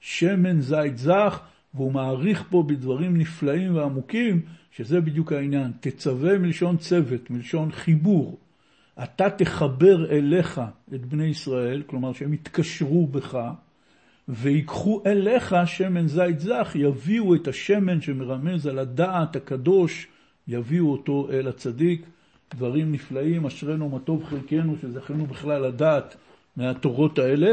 [0.00, 1.40] שמן זית זך,
[1.74, 4.40] והוא מעריך פה בדברים נפלאים ועמוקים,
[4.70, 5.72] שזה בדיוק העניין.
[5.80, 8.38] תצווה מלשון צוות, מלשון חיבור.
[9.02, 10.60] אתה תחבר אליך
[10.94, 13.38] את בני ישראל, כלומר שהם יתקשרו בך,
[14.30, 20.06] ויקחו אליך שמן זית זך, יביאו את השמן שמרמז על הדעת הקדוש,
[20.48, 22.06] יביאו אותו אל הצדיק.
[22.54, 26.16] דברים נפלאים, אשרינו מה טוב חלקנו שזכינו בכלל לדעת
[26.56, 27.52] מהתורות האלה.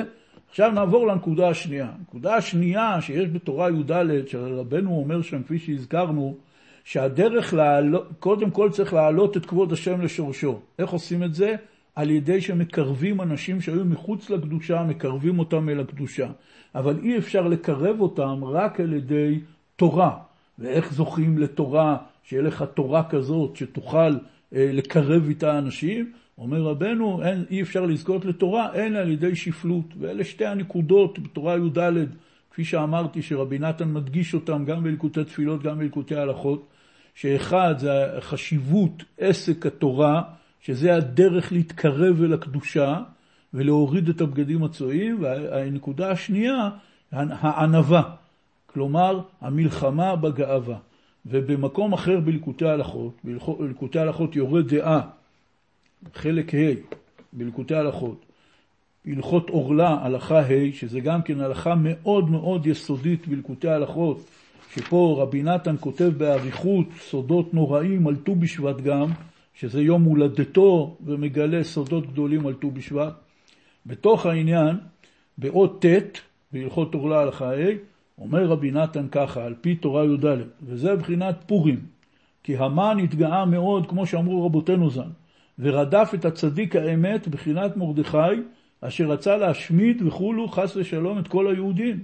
[0.49, 1.89] עכשיו נעבור לנקודה השנייה.
[1.99, 6.38] הנקודה השנייה שיש בתורה י"ד, שרבנו אומר שם, כפי שהזכרנו,
[6.84, 10.59] שהדרך לעלות, קודם כל צריך להעלות את כבוד השם לשורשו.
[10.80, 11.55] איך עושים את זה?
[11.97, 16.27] על ידי שמקרבים אנשים שהיו מחוץ לקדושה, מקרבים אותם אל הקדושה.
[16.75, 19.39] אבל אי אפשר לקרב אותם רק על ידי
[19.75, 20.17] תורה.
[20.59, 23.97] ואיך זוכים לתורה, שיהיה לך תורה כזאת שתוכל
[24.55, 26.11] אה, לקרב איתה אנשים?
[26.37, 29.93] אומר רבנו, אין, אי אפשר לזכות לתורה, אין על ידי שפלות.
[29.99, 32.07] ואלה שתי הנקודות בתורה י"ד,
[32.51, 36.67] כפי שאמרתי, שרבי נתן מדגיש אותם גם בליקוטי תפילות, גם בליקוטי הלכות,
[37.15, 43.01] שאחד זה חשיבות עסק התורה, שזה הדרך להתקרב אל הקדושה
[43.53, 46.70] ולהוריד את הבגדים הצועים, והנקודה השנייה,
[47.12, 48.16] הענווה,
[48.66, 50.78] כלומר המלחמה בגאווה.
[51.26, 53.14] ובמקום אחר בליקוטי הלכות,
[53.60, 55.01] בליקוטי הלכות יורד דעה,
[56.14, 56.58] חלק ה'
[57.34, 58.26] בליקוטי הלכות,
[59.05, 64.22] הלכות עורלה, הלכה ה', שזה גם כן הלכה מאוד מאוד יסודית בליקוטי הלכות,
[64.74, 69.05] שפה רבי נתן כותב באריכות סודות נוראים על ט"ו בשבט גם,
[69.60, 73.14] שזה יום הולדתו ומגלה סודות גדולים על ט"ו בשבט.
[73.86, 74.78] בתוך העניין,
[75.38, 76.20] באות ט',
[76.51, 77.72] בהלכות עורלה הלכה ה',
[78.18, 80.26] אומר רבי נתן ככה, על פי תורה י"ד,
[80.62, 81.80] וזה בחינת פורים,
[82.43, 85.10] כי המן התגאה מאוד, כמו שאמרו רבותינו ז"ל,
[85.60, 88.18] ורדף את הצדיק האמת בחינת מרדכי,
[88.82, 91.99] אשר רצה להשמיד וכולו חס ושלום את כל היהודים,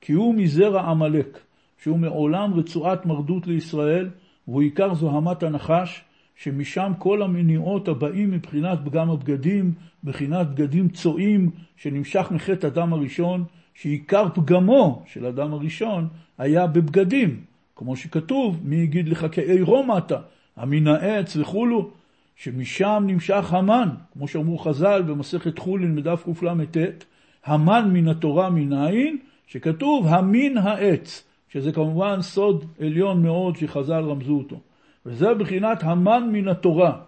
[0.00, 1.38] כי הוא מזרע עמלק,
[1.82, 4.08] שהוא מעולם רצועת מרדות לישראל,
[4.48, 6.04] והוא עיקר זוהמת הנחש,
[6.36, 9.72] שמשם כל המניעות הבאים מבחינת פגם הבגדים,
[10.04, 16.08] מבחינת בגדים צועים, שנמשך מחטא אדם הראשון, שעיקר פגמו של אדם הראשון
[16.38, 17.40] היה בבגדים,
[17.76, 20.18] כמו שכתוב, מי יגיד לך כעירום אתה,
[20.56, 21.90] המין העץ וכולו,
[22.36, 27.04] שמשם נמשך המן, כמו שאמרו חז"ל במסכת חולין בדף קל"ט,
[27.44, 34.60] המן מן התורה מנין, שכתוב המין העץ, שזה כמובן סוד עליון מאוד שחז"ל רמזו אותו.
[35.06, 37.00] וזה בחינת המן מן התורה.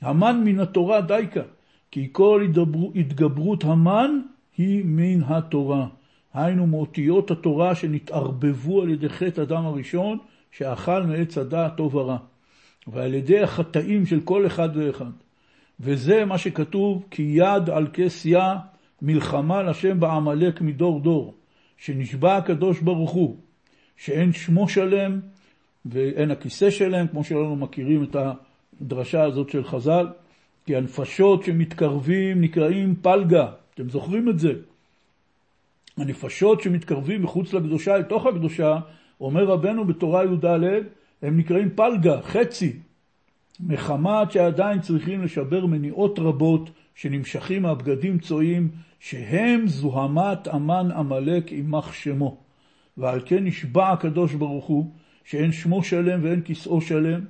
[0.00, 1.42] המן מן התורה דייקה,
[1.90, 2.46] כי כל
[2.94, 4.20] התגברות המן
[4.56, 5.86] היא מן התורה.
[6.34, 10.18] היינו מאותיות התורה שנתערבבו על ידי חטא אדם הראשון,
[10.52, 12.16] שאכל מעץ הדעת טוב ורע.
[12.86, 15.10] ועל ידי החטאים של כל אחד ואחד.
[15.80, 18.56] וזה מה שכתוב, כי יד על כס יה
[19.02, 21.34] מלחמה לשם בעמלק מדור דור,
[21.78, 23.36] שנשבע הקדוש ברוך הוא,
[23.96, 25.20] שאין שמו שלם
[25.86, 28.16] ואין הכיסא שלם, כמו שלנו מכירים את
[28.80, 30.06] הדרשה הזאת של חז"ל,
[30.66, 34.52] כי הנפשות שמתקרבים נקראים פלגה, אתם זוכרים את זה?
[35.96, 38.78] הנפשות שמתקרבים מחוץ לקדושה אל תוך הקדושה,
[39.20, 40.44] אומר רבנו בתורה י"ד,
[41.22, 42.72] הם נקראים פלגה, חצי,
[43.60, 48.68] מחמת שעדיין צריכים לשבר מניעות רבות שנמשכים מהבגדים צועים,
[49.00, 52.36] שהם זוהמת אמן עמלק עמך שמו.
[52.96, 54.90] ועל כן נשבע הקדוש ברוך הוא,
[55.24, 57.20] שאין שמו שלם ואין כיסאו שלם,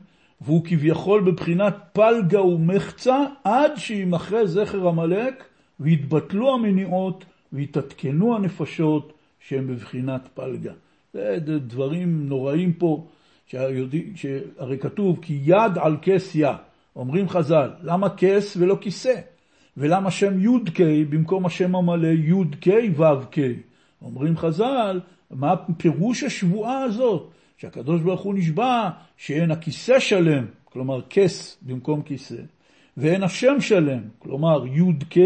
[0.40, 5.44] והוא כביכול בבחינת פלגה ומחצה, עד שימחה זכר עמלק,
[5.80, 10.72] ויתבטלו המניעות, ויתעדכנו הנפשות שהם בבחינת פלגה.
[11.14, 13.06] זה דברים נוראים פה,
[13.46, 16.56] שהרי כתוב כי יד על כס יה,
[16.96, 19.14] אומרים חז"ל, למה כס ולא כיסא?
[19.76, 20.80] ולמה שם י"ק
[21.10, 22.66] במקום השם המלא י"ק
[22.96, 23.36] ו"ק?
[24.02, 27.33] אומרים חז"ל, מה פירוש השבועה הזאת?
[27.56, 32.42] שהקדוש ברוך הוא נשבע שאין הכיסא שלם, כלומר כס במקום כיסא,
[32.96, 35.16] ואין השם שלם, כלומר י"ק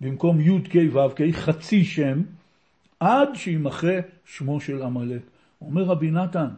[0.00, 2.22] במקום י"ק ו"ק, חצי שם,
[3.00, 5.22] עד שימחה שמו של עמלק.
[5.60, 6.48] אומר רבי נתן,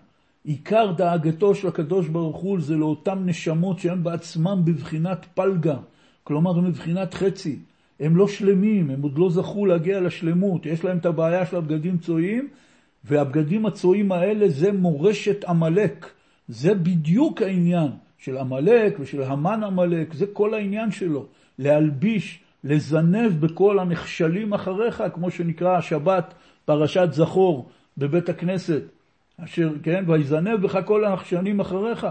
[0.44, 5.76] עיקר דאגתו של הקדוש ברוך הוא זה לאותם נשמות שהם בעצמם בבחינת פלגה,
[6.24, 7.58] כלומר הם בבחינת חצי.
[8.00, 11.98] הם לא שלמים, הם עוד לא זכו להגיע לשלמות, יש להם את הבעיה של הבגדים
[11.98, 12.48] צועים,
[13.05, 16.11] והבגדים הצועים האלה זה מורשת עמלק.
[16.48, 21.26] זה בדיוק העניין של עמלק ושל המן עמלק, זה כל העניין שלו.
[21.59, 26.34] להלביש, לזנב בכל הנחשלים אחריך, כמו שנקרא השבת,
[26.64, 28.82] פרשת זכור בבית הכנסת.
[29.44, 32.07] אשר, כן, ויזנב בך כל הנחשנים אחריך,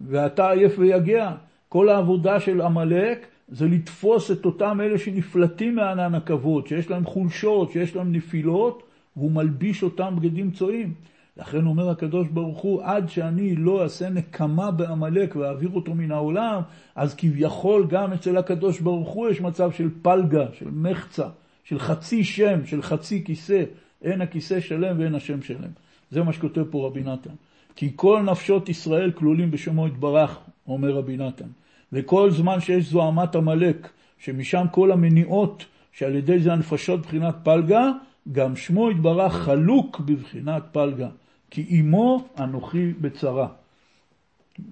[0.00, 1.32] ואתה עייף ויגע.
[1.68, 7.70] כל העבודה של עמלק זה לתפוס את אותם אלה שנפלטים מענן הכבוד, שיש להם חולשות,
[7.72, 8.82] שיש להם נפילות,
[9.16, 10.94] והוא מלביש אותם בגדים צועים.
[11.36, 16.62] לכן אומר הקדוש ברוך הוא, עד שאני לא אעשה נקמה בעמלק ואעביר אותו מן העולם,
[16.94, 21.28] אז כביכול גם אצל הקדוש ברוך הוא יש מצב של פלגה, של מחצה,
[21.64, 23.64] של חצי שם, של חצי כיסא.
[24.02, 25.70] אין הכיסא שלם ואין השם שלם.
[26.10, 27.30] זה מה שכותב פה רבי נתן.
[27.76, 30.38] כי כל נפשות ישראל כלולים בשמו יתברך,
[30.68, 31.46] אומר רבי נתן.
[31.92, 33.88] וכל זמן שיש זוהמת עמלק,
[34.18, 37.90] שמשם כל המניעות שעל ידי זה הנפשות בחינת פלגה,
[38.32, 41.08] גם שמו יתברך חלוק בבחינת פלגה,
[41.50, 43.48] כי עמו אנוכי בצרה.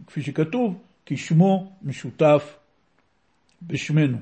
[0.07, 2.57] כפי שכתוב, כי שמו משותף
[3.63, 4.19] בשמנו.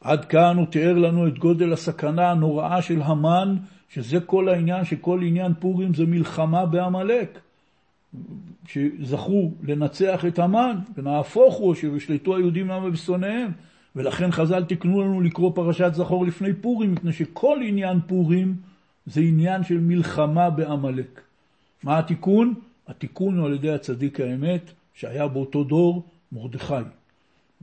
[0.00, 3.56] עד כאן הוא תיאר לנו את גודל הסכנה הנוראה של המן
[3.88, 7.40] שזה כל העניין, שכל עניין פורים זה מלחמה בעמלק.
[8.66, 13.52] שזכו לנצח את המן, ונהפוך הוא שישלטו היהודים למה בשונאיהם.
[13.96, 18.54] ולכן חז"ל תיקנו לנו לקרוא פרשת זכור לפני פורים, מפני שכל עניין פורים
[19.06, 21.20] זה עניין של מלחמה בעמלק.
[21.82, 22.54] מה התיקון?
[22.88, 26.74] התיקון הוא על ידי הצדיק האמת, שהיה באותו דור מרדכי.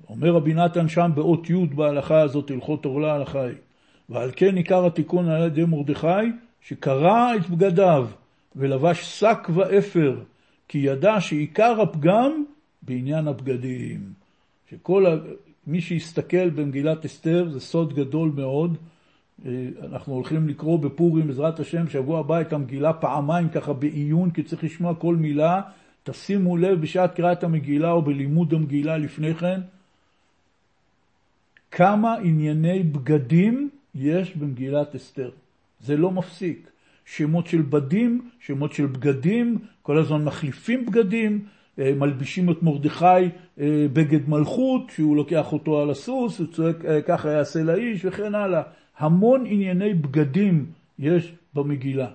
[0.10, 3.56] אומר רבי נתן שם באות י' בהלכה הזאת, הלכות עורלה הלכה היא.
[4.10, 6.08] ועל כן עיקר התיקון על ידי מרדכי,
[6.62, 8.08] שקרע את בגדיו
[8.56, 10.20] ולבש שק ואפר,
[10.68, 12.44] כי ידע שעיקר הפגם
[12.82, 14.14] בעניין הבגדים.
[14.70, 15.06] שכל.
[15.68, 18.78] מי שיסתכל במגילת אסתר, זה סוד גדול מאוד.
[19.46, 19.52] אה,
[19.84, 24.64] אנחנו הולכים לקרוא בפורים, בעזרת השם, שבוע הבא את המגילה פעמיים ככה בעיון, כי צריך
[24.64, 25.62] לשמוע כל מילה.
[26.04, 29.62] תשימו לב בשעת קריאת המגילה או בלימוד המגילה לפני כן,
[31.72, 35.30] כמה ענייני בגדים יש במגילת אסתר.
[35.82, 36.70] זה לא מפסיק.
[37.06, 41.46] שמות של בדים, שמות של בגדים, כל הזמן מחליפים בגדים,
[41.78, 43.06] מלבישים את מרדכי
[43.60, 48.36] אה, בגד מלכות, שהוא לוקח אותו על הסוס, הוא צועק אה, ככה יעשה לאיש וכן
[48.36, 48.62] הלאה.
[48.98, 50.66] המון ענייני בגדים
[51.00, 52.08] יש במגילה.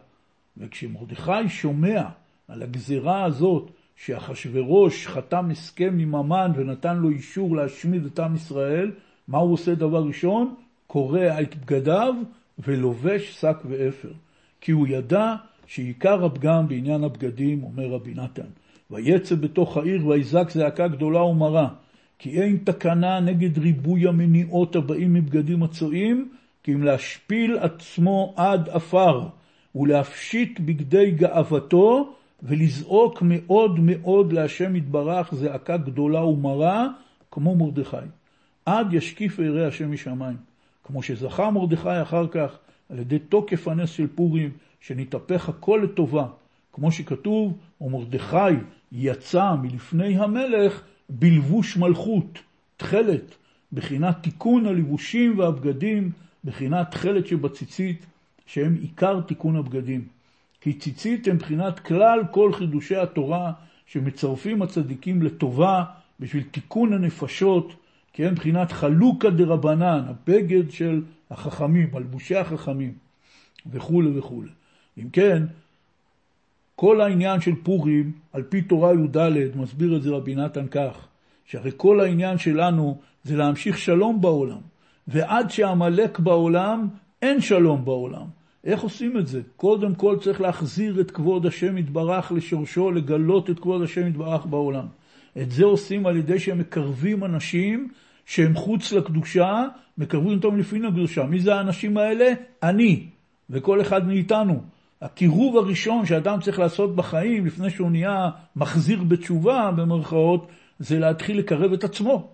[0.57, 2.03] וכשמרדכי שומע
[2.49, 8.91] על הגזירה הזאת שאחשוורוש חתם הסכם עם המן ונתן לו אישור להשמיד את עם ישראל,
[9.29, 10.55] מה הוא עושה דבר ראשון?
[10.87, 12.15] קורע את בגדיו
[12.59, 14.13] ולובש שק ואפר.
[14.61, 15.35] כי הוא ידע
[15.67, 18.47] שעיקר הפגם בעניין הבגדים, אומר רבי נתן,
[18.93, 21.69] ויצא בתוך העיר ויזעק זעקה גדולה ומרה,
[22.19, 26.29] כי אין תקנה נגד ריבוי המניעות הבאים מבגדים הצועים,
[26.63, 29.29] כי אם להשפיל עצמו עד עפר,
[29.75, 36.89] ולהפשיט בגדי גאוותו, ולזעוק מאוד מאוד להשם יתברך זעקה גדולה ומרה,
[37.31, 37.97] כמו מרדכי.
[38.67, 40.37] עד ישקיף וירא השם משמיים.
[40.85, 42.59] כמו שזכה מרדכי אחר כך
[42.91, 46.27] על ידי תוקף הנס של פורים, שנתהפך הכל לטובה,
[46.73, 48.55] כמו שכתוב, ומרדכי
[48.93, 52.39] יצא מלפני המלך בלבוש מלכות,
[52.77, 53.35] תכלת,
[53.73, 56.11] בחינת תיקון הלבושים והבגדים,
[56.45, 58.07] בחינת תכלת שבציצית,
[58.47, 60.05] שהם עיקר תיקון הבגדים.
[60.61, 63.53] כי ציצית הם בחינת כלל כל חידושי התורה
[63.87, 65.85] שמצרפים הצדיקים לטובה
[66.21, 67.73] בשביל תיקון הנפשות,
[68.13, 72.93] כי הם בחינת חלוקה דרבנן, הבגד של החכמים, מלבושי החכמים,
[73.71, 74.51] וכולי וכולי.
[74.99, 75.43] אם כן,
[76.77, 81.09] כל העניין של פורים, על פי תורה י"ד, מסביר את זה רבי נתן כך,
[81.45, 84.61] שהרי כל העניין שלנו זה להמשיך שלום בעולם,
[85.09, 86.89] ועד שעמלק בעולם,
[87.23, 88.27] אין שלום בעולם.
[88.65, 89.41] איך עושים את זה?
[89.57, 94.87] קודם כל צריך להחזיר את כבוד השם יתברך לשורשו, לגלות את כבוד השם יתברך בעולם.
[95.43, 97.89] את זה עושים על ידי שהם מקרבים אנשים
[98.27, 99.65] שהם חוץ לקדושה,
[99.99, 101.25] מקרבים אותם לפי הקדושה.
[101.25, 102.33] מי זה האנשים האלה?
[102.63, 103.07] אני,
[103.51, 104.63] וכל אחד מאיתנו.
[105.03, 110.47] הקירוב הראשון שאדם צריך לעשות בחיים, לפני שהוא נהיה מחזיר בתשובה, במרכאות,
[110.79, 112.29] זה להתחיל לקרב את עצמו.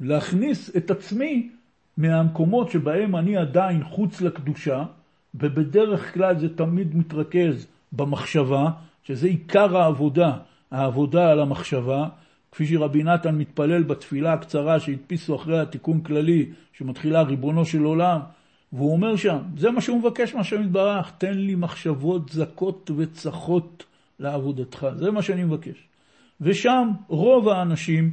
[0.00, 1.50] להכניס את עצמי
[1.96, 4.84] מהמקומות שבהם אני עדיין חוץ לקדושה,
[5.34, 8.70] ובדרך כלל זה תמיד מתרכז במחשבה,
[9.04, 10.32] שזה עיקר העבודה,
[10.70, 12.08] העבודה על המחשבה,
[12.52, 18.20] כפי שרבי נתן מתפלל בתפילה הקצרה שהדפיסו אחרי התיקון כללי, שמתחילה ריבונו של עולם,
[18.76, 23.84] והוא אומר שם, זה מה שהוא מבקש מהשם יתברך, תן לי מחשבות זכות וצחות
[24.18, 25.76] לעבודתך, זה מה שאני מבקש.
[26.40, 28.10] ושם רוב האנשים,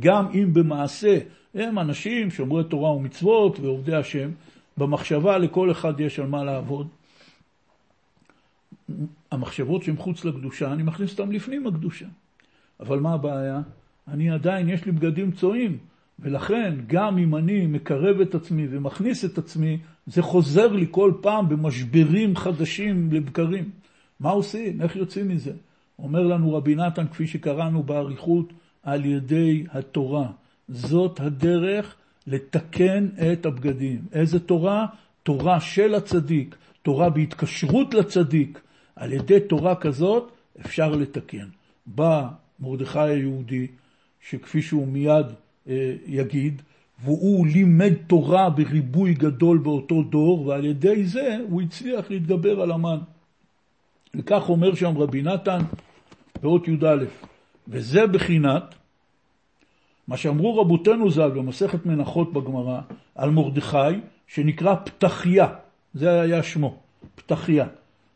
[0.00, 1.18] גם אם במעשה
[1.54, 4.30] הם אנשים שומרי תורה ומצוות ועובדי השם,
[4.76, 6.88] במחשבה לכל אחד יש על מה לעבוד.
[9.30, 12.06] המחשבות שהן חוץ לקדושה, אני מכניס אותן לפנים הקדושה.
[12.80, 13.60] אבל מה הבעיה?
[14.08, 15.78] אני עדיין, יש לי בגדים צועים,
[16.18, 21.48] ולכן גם אם אני מקרב את עצמי ומכניס את עצמי, זה חוזר לי כל פעם
[21.48, 23.70] במשברים חדשים לבקרים.
[24.20, 24.82] מה עושים?
[24.82, 25.52] איך יוצאים מזה?
[25.98, 28.52] אומר לנו רבי נתן, כפי שקראנו באריכות,
[28.82, 30.28] על ידי התורה.
[30.68, 31.94] זאת הדרך
[32.26, 34.00] לתקן את הבגדים.
[34.12, 34.86] איזה תורה?
[35.22, 38.60] תורה של הצדיק, תורה בהתקשרות לצדיק.
[38.96, 41.48] על ידי תורה כזאת אפשר לתקן.
[41.86, 42.28] בא
[42.60, 43.66] מרדכי היהודי,
[44.20, 45.26] שכפי שהוא מיד
[46.06, 46.62] יגיד,
[47.04, 52.98] והוא לימד תורה בריבוי גדול באותו דור, ועל ידי זה הוא הצליח להתגבר על המן.
[54.14, 55.58] וכך אומר שם רבי נתן
[56.42, 57.04] באות י"א,
[57.68, 58.74] וזה בחינת
[60.08, 62.80] מה שאמרו רבותינו ז"ל במסכת מנחות בגמרא
[63.14, 63.78] על מרדכי,
[64.26, 65.46] שנקרא פתחיה,
[65.94, 66.76] זה היה שמו,
[67.14, 67.66] פתחיה,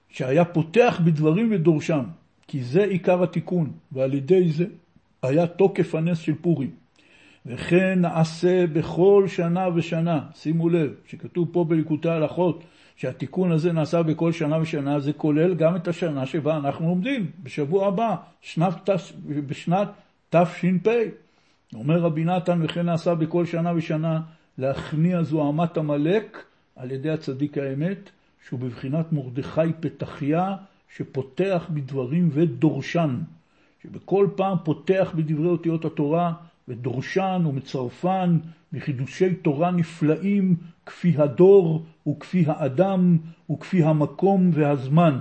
[0.09, 2.05] שהיה פותח בדברים ודורשם.
[2.47, 4.65] כי זה עיקר התיקון, ועל ידי זה
[5.23, 6.80] היה תוקף הנס של פורים.
[7.47, 12.65] וכן נעשה בכל שנה ושנה, שימו לב, שכתוב פה בליקוטי ההלכות,
[12.97, 17.87] שהתיקון הזה נעשה בכל שנה ושנה, זה כולל גם את השנה שבה אנחנו עומדים, בשבוע
[17.87, 18.91] הבא, שנת,
[19.47, 19.89] בשנת
[20.31, 20.89] תש"פ.
[21.75, 24.21] אומר רבי נתן, וכן נעשה בכל שנה ושנה
[24.59, 26.45] להכניע זוהמת עמלק
[26.77, 28.11] על ידי הצדיק האמת,
[28.49, 30.57] שהוא בבחינת מרדכי פתחיה,
[30.97, 33.19] שפותח בדברים ודורשן,
[33.83, 36.33] שבכל פעם פותח בדברי אותיות התורה
[36.71, 38.39] ודורשן ומצרפן
[38.73, 40.57] מחידושי תורה נפלאים
[40.87, 43.19] כפי הדור וכפי האדם
[43.51, 45.19] וכפי המקום והזמן,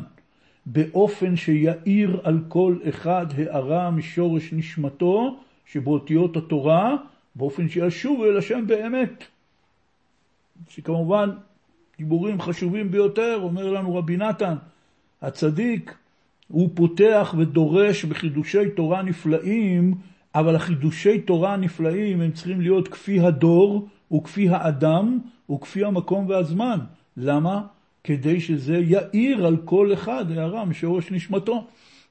[0.66, 6.96] באופן שיאיר על כל אחד הערה משורש נשמתו שבאותיות התורה,
[7.36, 9.24] באופן שישוב אל השם באמת.
[10.70, 11.30] שכמובן
[11.98, 14.56] דיבורים חשובים ביותר, אומר לנו רבי נתן,
[15.22, 15.98] הצדיק
[16.48, 19.94] הוא פותח ודורש בחידושי תורה נפלאים,
[20.36, 25.20] אבל החידושי תורה הנפלאים הם צריכים להיות כפי הדור וכפי האדם
[25.52, 26.80] וכפי המקום והזמן.
[27.18, 27.62] למה?
[28.04, 31.68] כדי שזה יאיר על כל אחד הערה משורש נשמתו.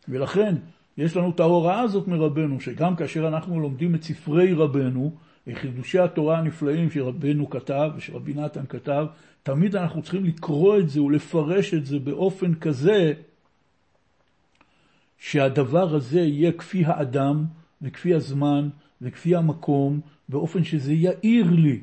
[0.09, 0.55] ולכן
[0.99, 5.13] יש לנו את ההוראה הזאת מרבנו, שגם כאשר אנחנו לומדים את ספרי רבנו,
[5.55, 9.07] חידושי התורה הנפלאים שרבנו כתב ושרבי נתן כתב,
[9.43, 13.13] תמיד אנחנו צריכים לקרוא את זה ולפרש את זה באופן כזה
[15.19, 17.45] שהדבר הזה יהיה כפי האדם
[17.83, 18.69] וכפי הזמן
[19.03, 21.81] וכפי המקום, באופן שזה יאיר לי.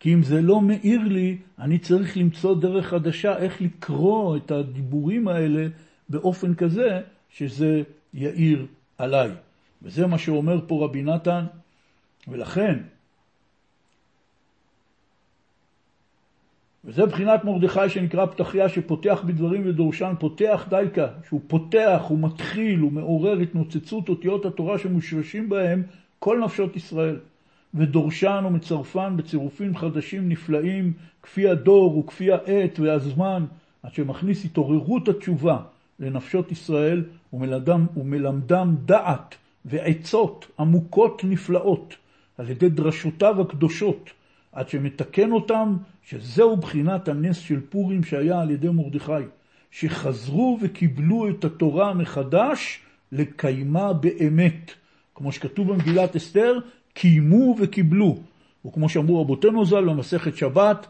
[0.00, 5.28] כי אם זה לא מאיר לי, אני צריך למצוא דרך חדשה איך לקרוא את הדיבורים
[5.28, 5.66] האלה
[6.08, 7.82] באופן כזה שזה
[8.14, 8.66] יאיר
[8.98, 9.30] עליי.
[9.82, 11.44] וזה מה שאומר פה רבי נתן,
[12.28, 12.78] ולכן
[16.84, 22.92] וזה בחינת מרדכי שנקרא פתחיה, שפותח בדברים ודורשן, פותח דייקה, שהוא פותח, הוא מתחיל, הוא
[22.92, 25.82] מעורר התנוצצות אותיות התורה שמושרשים בהם
[26.18, 27.16] כל נפשות ישראל.
[27.74, 33.44] ודורשן ומצרפן בצירופים חדשים נפלאים, כפי הדור וכפי העת והזמן,
[33.82, 35.58] עד שמכניס התעוררות התשובה
[36.00, 41.94] לנפשות ישראל ומלמדם, ומלמדם דעת ועצות עמוקות נפלאות
[42.38, 44.10] על ידי דרשותיו הקדושות,
[44.52, 49.12] עד שמתקן אותם שזהו בחינת הנס של פורים שהיה על ידי מרדכי,
[49.70, 52.80] שחזרו וקיבלו את התורה מחדש
[53.12, 54.70] לקיימה באמת.
[55.14, 56.58] כמו שכתוב במגילת אסתר,
[56.92, 58.18] קיימו וקיבלו.
[58.66, 60.86] וכמו שאמרו רבותינו ז"ל במסכת שבת,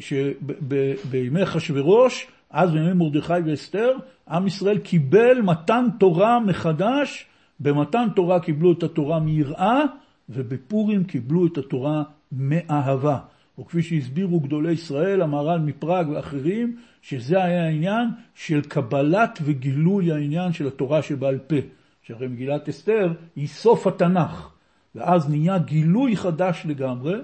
[0.00, 3.96] שבימי אחשורוש, אז בימי מרדכי ואסתר,
[4.28, 7.26] עם ישראל קיבל מתן תורה מחדש,
[7.60, 9.80] במתן תורה קיבלו את התורה מיראה,
[10.28, 12.02] ובפורים קיבלו את התורה
[12.32, 13.18] מאהבה.
[13.58, 20.52] או כפי שהסבירו גדולי ישראל, המהר"ל מפראג ואחרים, שזה היה העניין של קבלת וגילוי העניין
[20.52, 21.56] של התורה שבעל פה.
[22.02, 24.50] שהרי מגילת אסתר היא סוף התנ"ך,
[24.94, 27.14] ואז נהיה גילוי חדש לגמרי,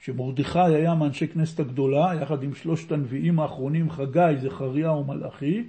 [0.00, 5.64] שמרדכי היה מאנשי כנסת הגדולה, יחד עם שלושת הנביאים האחרונים, חגי, זכריה ומלאכי,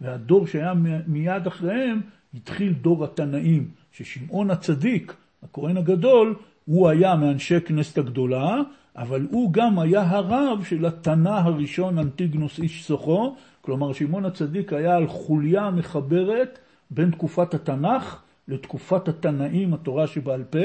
[0.00, 0.72] והדור שהיה
[1.06, 2.00] מיד אחריהם,
[2.34, 8.56] התחיל דור התנאים, ששמעון הצדיק, הכהן הגדול, הוא היה מאנשי כנסת הגדולה,
[8.96, 14.96] אבל הוא גם היה הרב של התנא הראשון אנטיגנוס איש סוחו, כלומר שמעון הצדיק היה
[14.96, 16.58] על חוליה מחברת
[16.90, 20.58] בין תקופת התנ"ך לתקופת התנאים, התורה שבעל פה,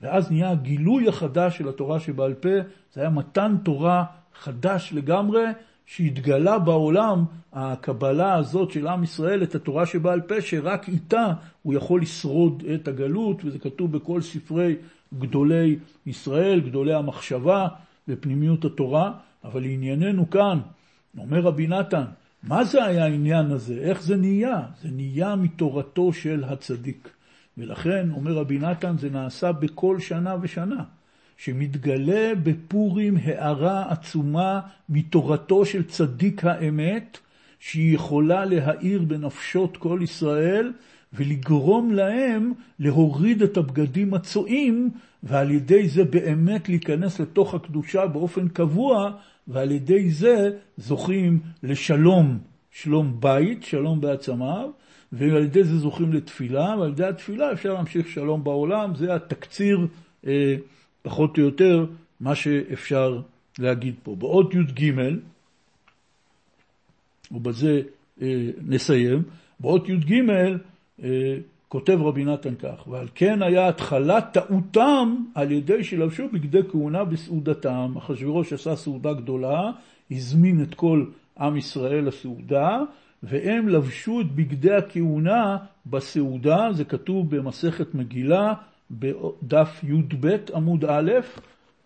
[0.00, 2.48] ואז נהיה הגילוי החדש של התורה שבעל פה,
[2.92, 4.04] זה היה מתן תורה
[4.34, 5.44] חדש לגמרי,
[5.86, 11.32] שהתגלה בעולם הקבלה הזאת של עם ישראל את התורה שבעל פה, שרק איתה
[11.62, 14.76] הוא יכול לשרוד את הגלות, וזה כתוב בכל ספרי
[15.18, 17.68] גדולי ישראל, גדולי המחשבה
[18.08, 19.12] ופנימיות התורה,
[19.44, 20.58] אבל לענייננו כאן,
[21.18, 22.04] אומר רבי נתן,
[22.42, 23.74] מה זה היה העניין הזה?
[23.74, 24.62] איך זה נהיה?
[24.82, 27.08] זה נהיה מתורתו של הצדיק.
[27.58, 30.84] ולכן, אומר רבי נתן, זה נעשה בכל שנה ושנה.
[31.36, 37.18] שמתגלה בפורים הארה עצומה מתורתו של צדיק האמת,
[37.58, 40.72] שהיא יכולה להאיר בנפשות כל ישראל
[41.12, 44.90] ולגרום להם להוריד את הבגדים הצועים,
[45.22, 49.10] ועל ידי זה באמת להיכנס לתוך הקדושה באופן קבוע,
[49.48, 52.38] ועל ידי זה זוכים לשלום,
[52.70, 54.70] שלום בית, שלום בעצמיו,
[55.12, 59.86] ועל ידי זה זוכים לתפילה, ועל ידי התפילה אפשר להמשיך שלום בעולם, זה התקציר
[60.26, 60.56] אה,
[61.06, 61.86] פחות או יותר
[62.20, 63.20] מה שאפשר
[63.58, 64.14] להגיד פה.
[64.18, 64.92] באות י"ג,
[67.32, 67.82] ובזה
[68.22, 69.22] אה, נסיים,
[69.60, 70.12] באות י"ג
[71.02, 71.36] אה,
[71.68, 77.94] כותב רבי נתן כך, ועל כן היה התחלת טעותם על ידי שלבשו בגדי כהונה בסעודתם.
[77.98, 79.70] אחשוורוש עשה סעודה גדולה,
[80.10, 81.04] הזמין את כל
[81.38, 82.80] עם ישראל לסעודה,
[83.22, 88.54] והם לבשו את בגדי הכהונה בסעודה, זה כתוב במסכת מגילה,
[88.90, 91.12] בדף י"ב עמוד א',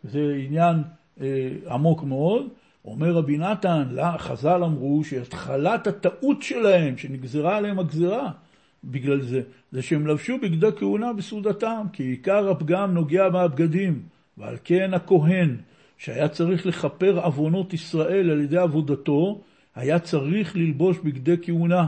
[0.05, 0.77] זה עניין
[1.21, 2.49] אה, עמוק מאוד,
[2.85, 3.83] אומר רבי נתן,
[4.19, 8.31] חז"ל אמרו שהתחלת הטעות שלהם, שנגזרה עליהם הגזרה,
[8.85, 9.43] בגלל זה,
[9.73, 14.03] זה שהם לבשו בגדי כהונה בסעודתם, כי עיקר הפגם נוגע מהבגדים,
[14.39, 15.57] ועל כן הכהן,
[15.99, 19.41] שהיה צריך לכפר עוונות ישראל על ידי עבודתו,
[19.75, 21.87] היה צריך ללבוש בגדי כהונה,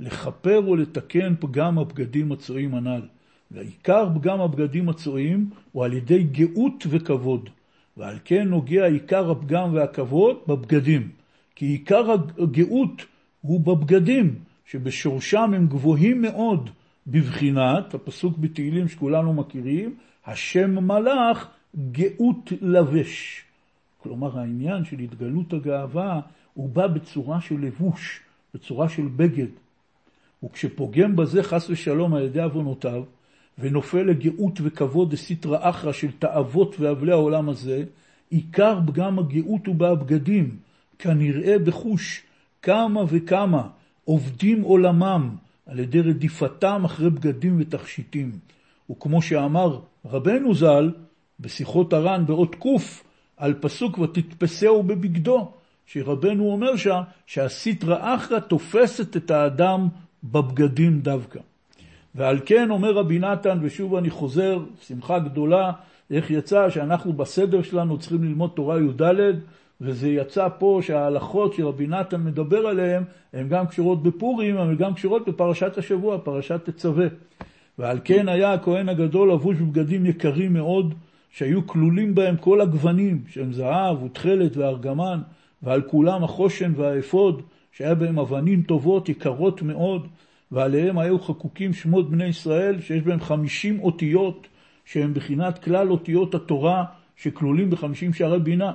[0.00, 3.02] לכפר ולתקן פגם הבגדים הצועים הנ"ל.
[3.52, 7.50] ועיקר פגם הבגדים הצועים הוא על ידי גאות וכבוד.
[7.96, 11.08] ועל כן נוגע עיקר הפגם והכבוד בבגדים.
[11.54, 13.02] כי עיקר הגאות
[13.40, 14.34] הוא בבגדים,
[14.66, 16.70] שבשורשם הם גבוהים מאוד
[17.06, 19.94] בבחינת, הפסוק בתהילים שכולנו מכירים,
[20.26, 21.48] השם מלאך
[21.92, 23.44] גאות לבש.
[23.98, 26.20] כלומר העניין של התגלות הגאווה
[26.54, 28.20] הוא בא בצורה של לבוש,
[28.54, 29.46] בצורה של בגד.
[30.44, 33.02] וכשפוגם בזה חס ושלום על ידי עוונותיו,
[33.58, 37.84] ונופל לגאות וכבוד דסיטרא אחרא של תאוות ואבלי העולם הזה,
[38.30, 40.56] עיקר פגם הגאות הוא בהבגדים,
[40.98, 42.22] כנראה בחוש
[42.62, 43.68] כמה וכמה
[44.04, 45.36] עובדים עולמם
[45.66, 48.32] על ידי רדיפתם אחרי בגדים ותכשיטים.
[48.90, 50.90] וכמו שאמר רבנו ז"ל
[51.40, 52.66] בשיחות הר"ן באות ק'
[53.36, 55.52] על פסוק ותתפסהו בבגדו,
[55.86, 59.88] שרבנו אומר שם שהסיטרא אחרא תופסת את האדם
[60.24, 61.40] בבגדים דווקא.
[62.14, 65.72] ועל כן אומר רבי נתן, ושוב אני חוזר, שמחה גדולה,
[66.10, 69.02] איך יצא שאנחנו בסדר שלנו צריכים ללמוד תורה י"ד,
[69.80, 73.02] וזה יצא פה שההלכות שרבי נתן מדבר עליהן,
[73.32, 77.06] הן גם קשורות בפורים, אבל גם קשורות בפרשת השבוע, פרשת תצווה.
[77.78, 80.94] ועל כן היה הכהן הגדול לבוש בבגדים יקרים מאוד,
[81.30, 85.20] שהיו כלולים בהם כל הגוונים, שהם זהב ותכלת וארגמן,
[85.62, 87.42] ועל כולם החושן והאפוד,
[87.72, 90.06] שהיה בהם אבנים טובות, יקרות מאוד,
[90.52, 94.48] ועליהם היו חקוקים שמות בני ישראל, שיש בהם חמישים אותיות,
[94.84, 96.84] שהם בחינת כלל אותיות התורה,
[97.16, 98.72] שכלולים בחמישים שערי בינה.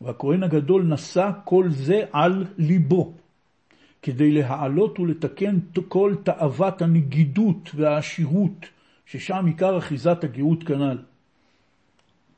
[0.00, 3.12] והכהן הגדול נשא כל זה על ליבו,
[4.02, 8.66] כדי להעלות ולתקן כל תאוות הנגידות והעשירות,
[9.06, 10.98] ששם עיקר אחיזת הגאות כנ"ל.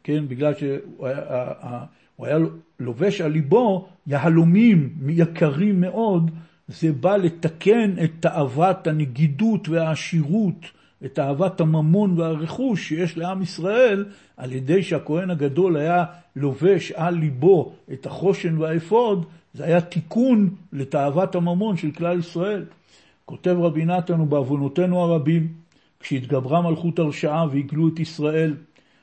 [0.04, 1.84] כן, בגלל שהוא היה,
[2.18, 2.38] היה
[2.80, 6.30] לובש על ליבו יהלומים יקרים מאוד,
[6.70, 10.66] זה בא לתקן את תאוות הנגידות והעשירות,
[11.04, 14.04] את תאוות הממון והרכוש שיש לעם ישראל,
[14.36, 16.04] על ידי שהכהן הגדול היה
[16.36, 22.64] לובש על ליבו את החושן והאפוד, זה היה תיקון לתאוות הממון של כלל ישראל.
[23.24, 25.48] כותב רבי נתן, ובעוונותינו הרבים,
[26.00, 28.54] כשהתגברה מלכות הרשעה והגלו את ישראל,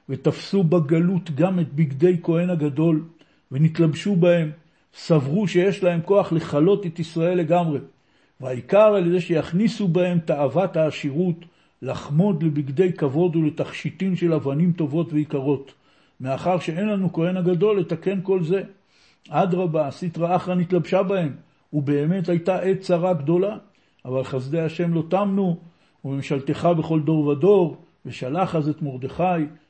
[0.09, 3.03] ותפסו בגלות גם את בגדי כהן הגדול,
[3.51, 4.51] ונתלבשו בהם,
[4.97, 7.79] סברו שיש להם כוח לכלות את ישראל לגמרי,
[8.41, 11.45] והעיקר על ידי שיכניסו בהם תאוות העשירות,
[11.81, 15.73] לחמוד לבגדי כבוד ולתכשיטין של אבנים טובות ויקרות,
[16.21, 18.63] מאחר שאין לנו כהן הגדול לתקן כל זה.
[19.29, 21.35] אדרבה, סטרא אחרא נתלבשה בהם,
[21.73, 23.57] ובאמת הייתה עת צרה גדולה,
[24.05, 25.57] אבל חסדי השם לא תמנו,
[26.05, 29.23] וממשלתך בכל דור ודור, ושלח אז את מרדכי,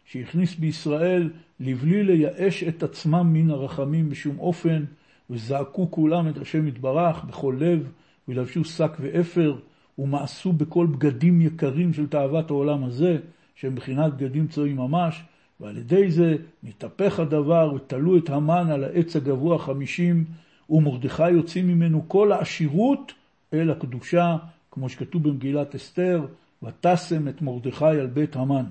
[0.05, 4.84] שהכניס בישראל לבלי לייאש את עצמם מן הרחמים בשום אופן,
[5.30, 7.91] וזעקו כולם את השם יתברך בכל לב,
[8.28, 9.55] ולבשו שק ואפר,
[9.99, 13.17] ומאסו בכל בגדים יקרים של תאוות העולם הזה,
[13.55, 15.23] שהם בחינת בגדים צועים ממש,
[15.59, 20.25] ועל ידי זה נתהפך הדבר, ותלו את המן על העץ הגבוה חמישים,
[20.69, 23.13] ומרדכי יוצאים ממנו כל העשירות
[23.53, 24.38] אל הקדושה,
[24.71, 26.25] כמו שכתוב במגילת אסתר,
[26.63, 28.65] ותשם את מרדכי על בית המן.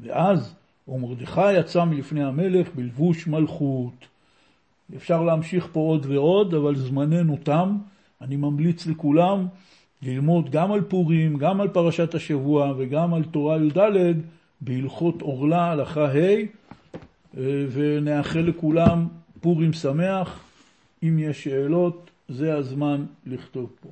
[0.00, 0.54] ואז
[0.88, 4.15] ומרדכי יצא מלפני המלך בלבוש מלכות.
[4.96, 7.76] אפשר להמשיך פה עוד ועוד, אבל זמננו תם.
[8.20, 9.46] אני ממליץ לכולם
[10.02, 14.16] ללמוד גם על פורים, גם על פרשת השבוע וגם על תורה י"ד
[14.60, 16.36] בהלכות עורלה, הלכה ה',
[17.72, 19.06] ונאחל לכולם
[19.40, 20.40] פורים שמח.
[21.02, 23.88] אם יש שאלות, זה הזמן לכתוב פה.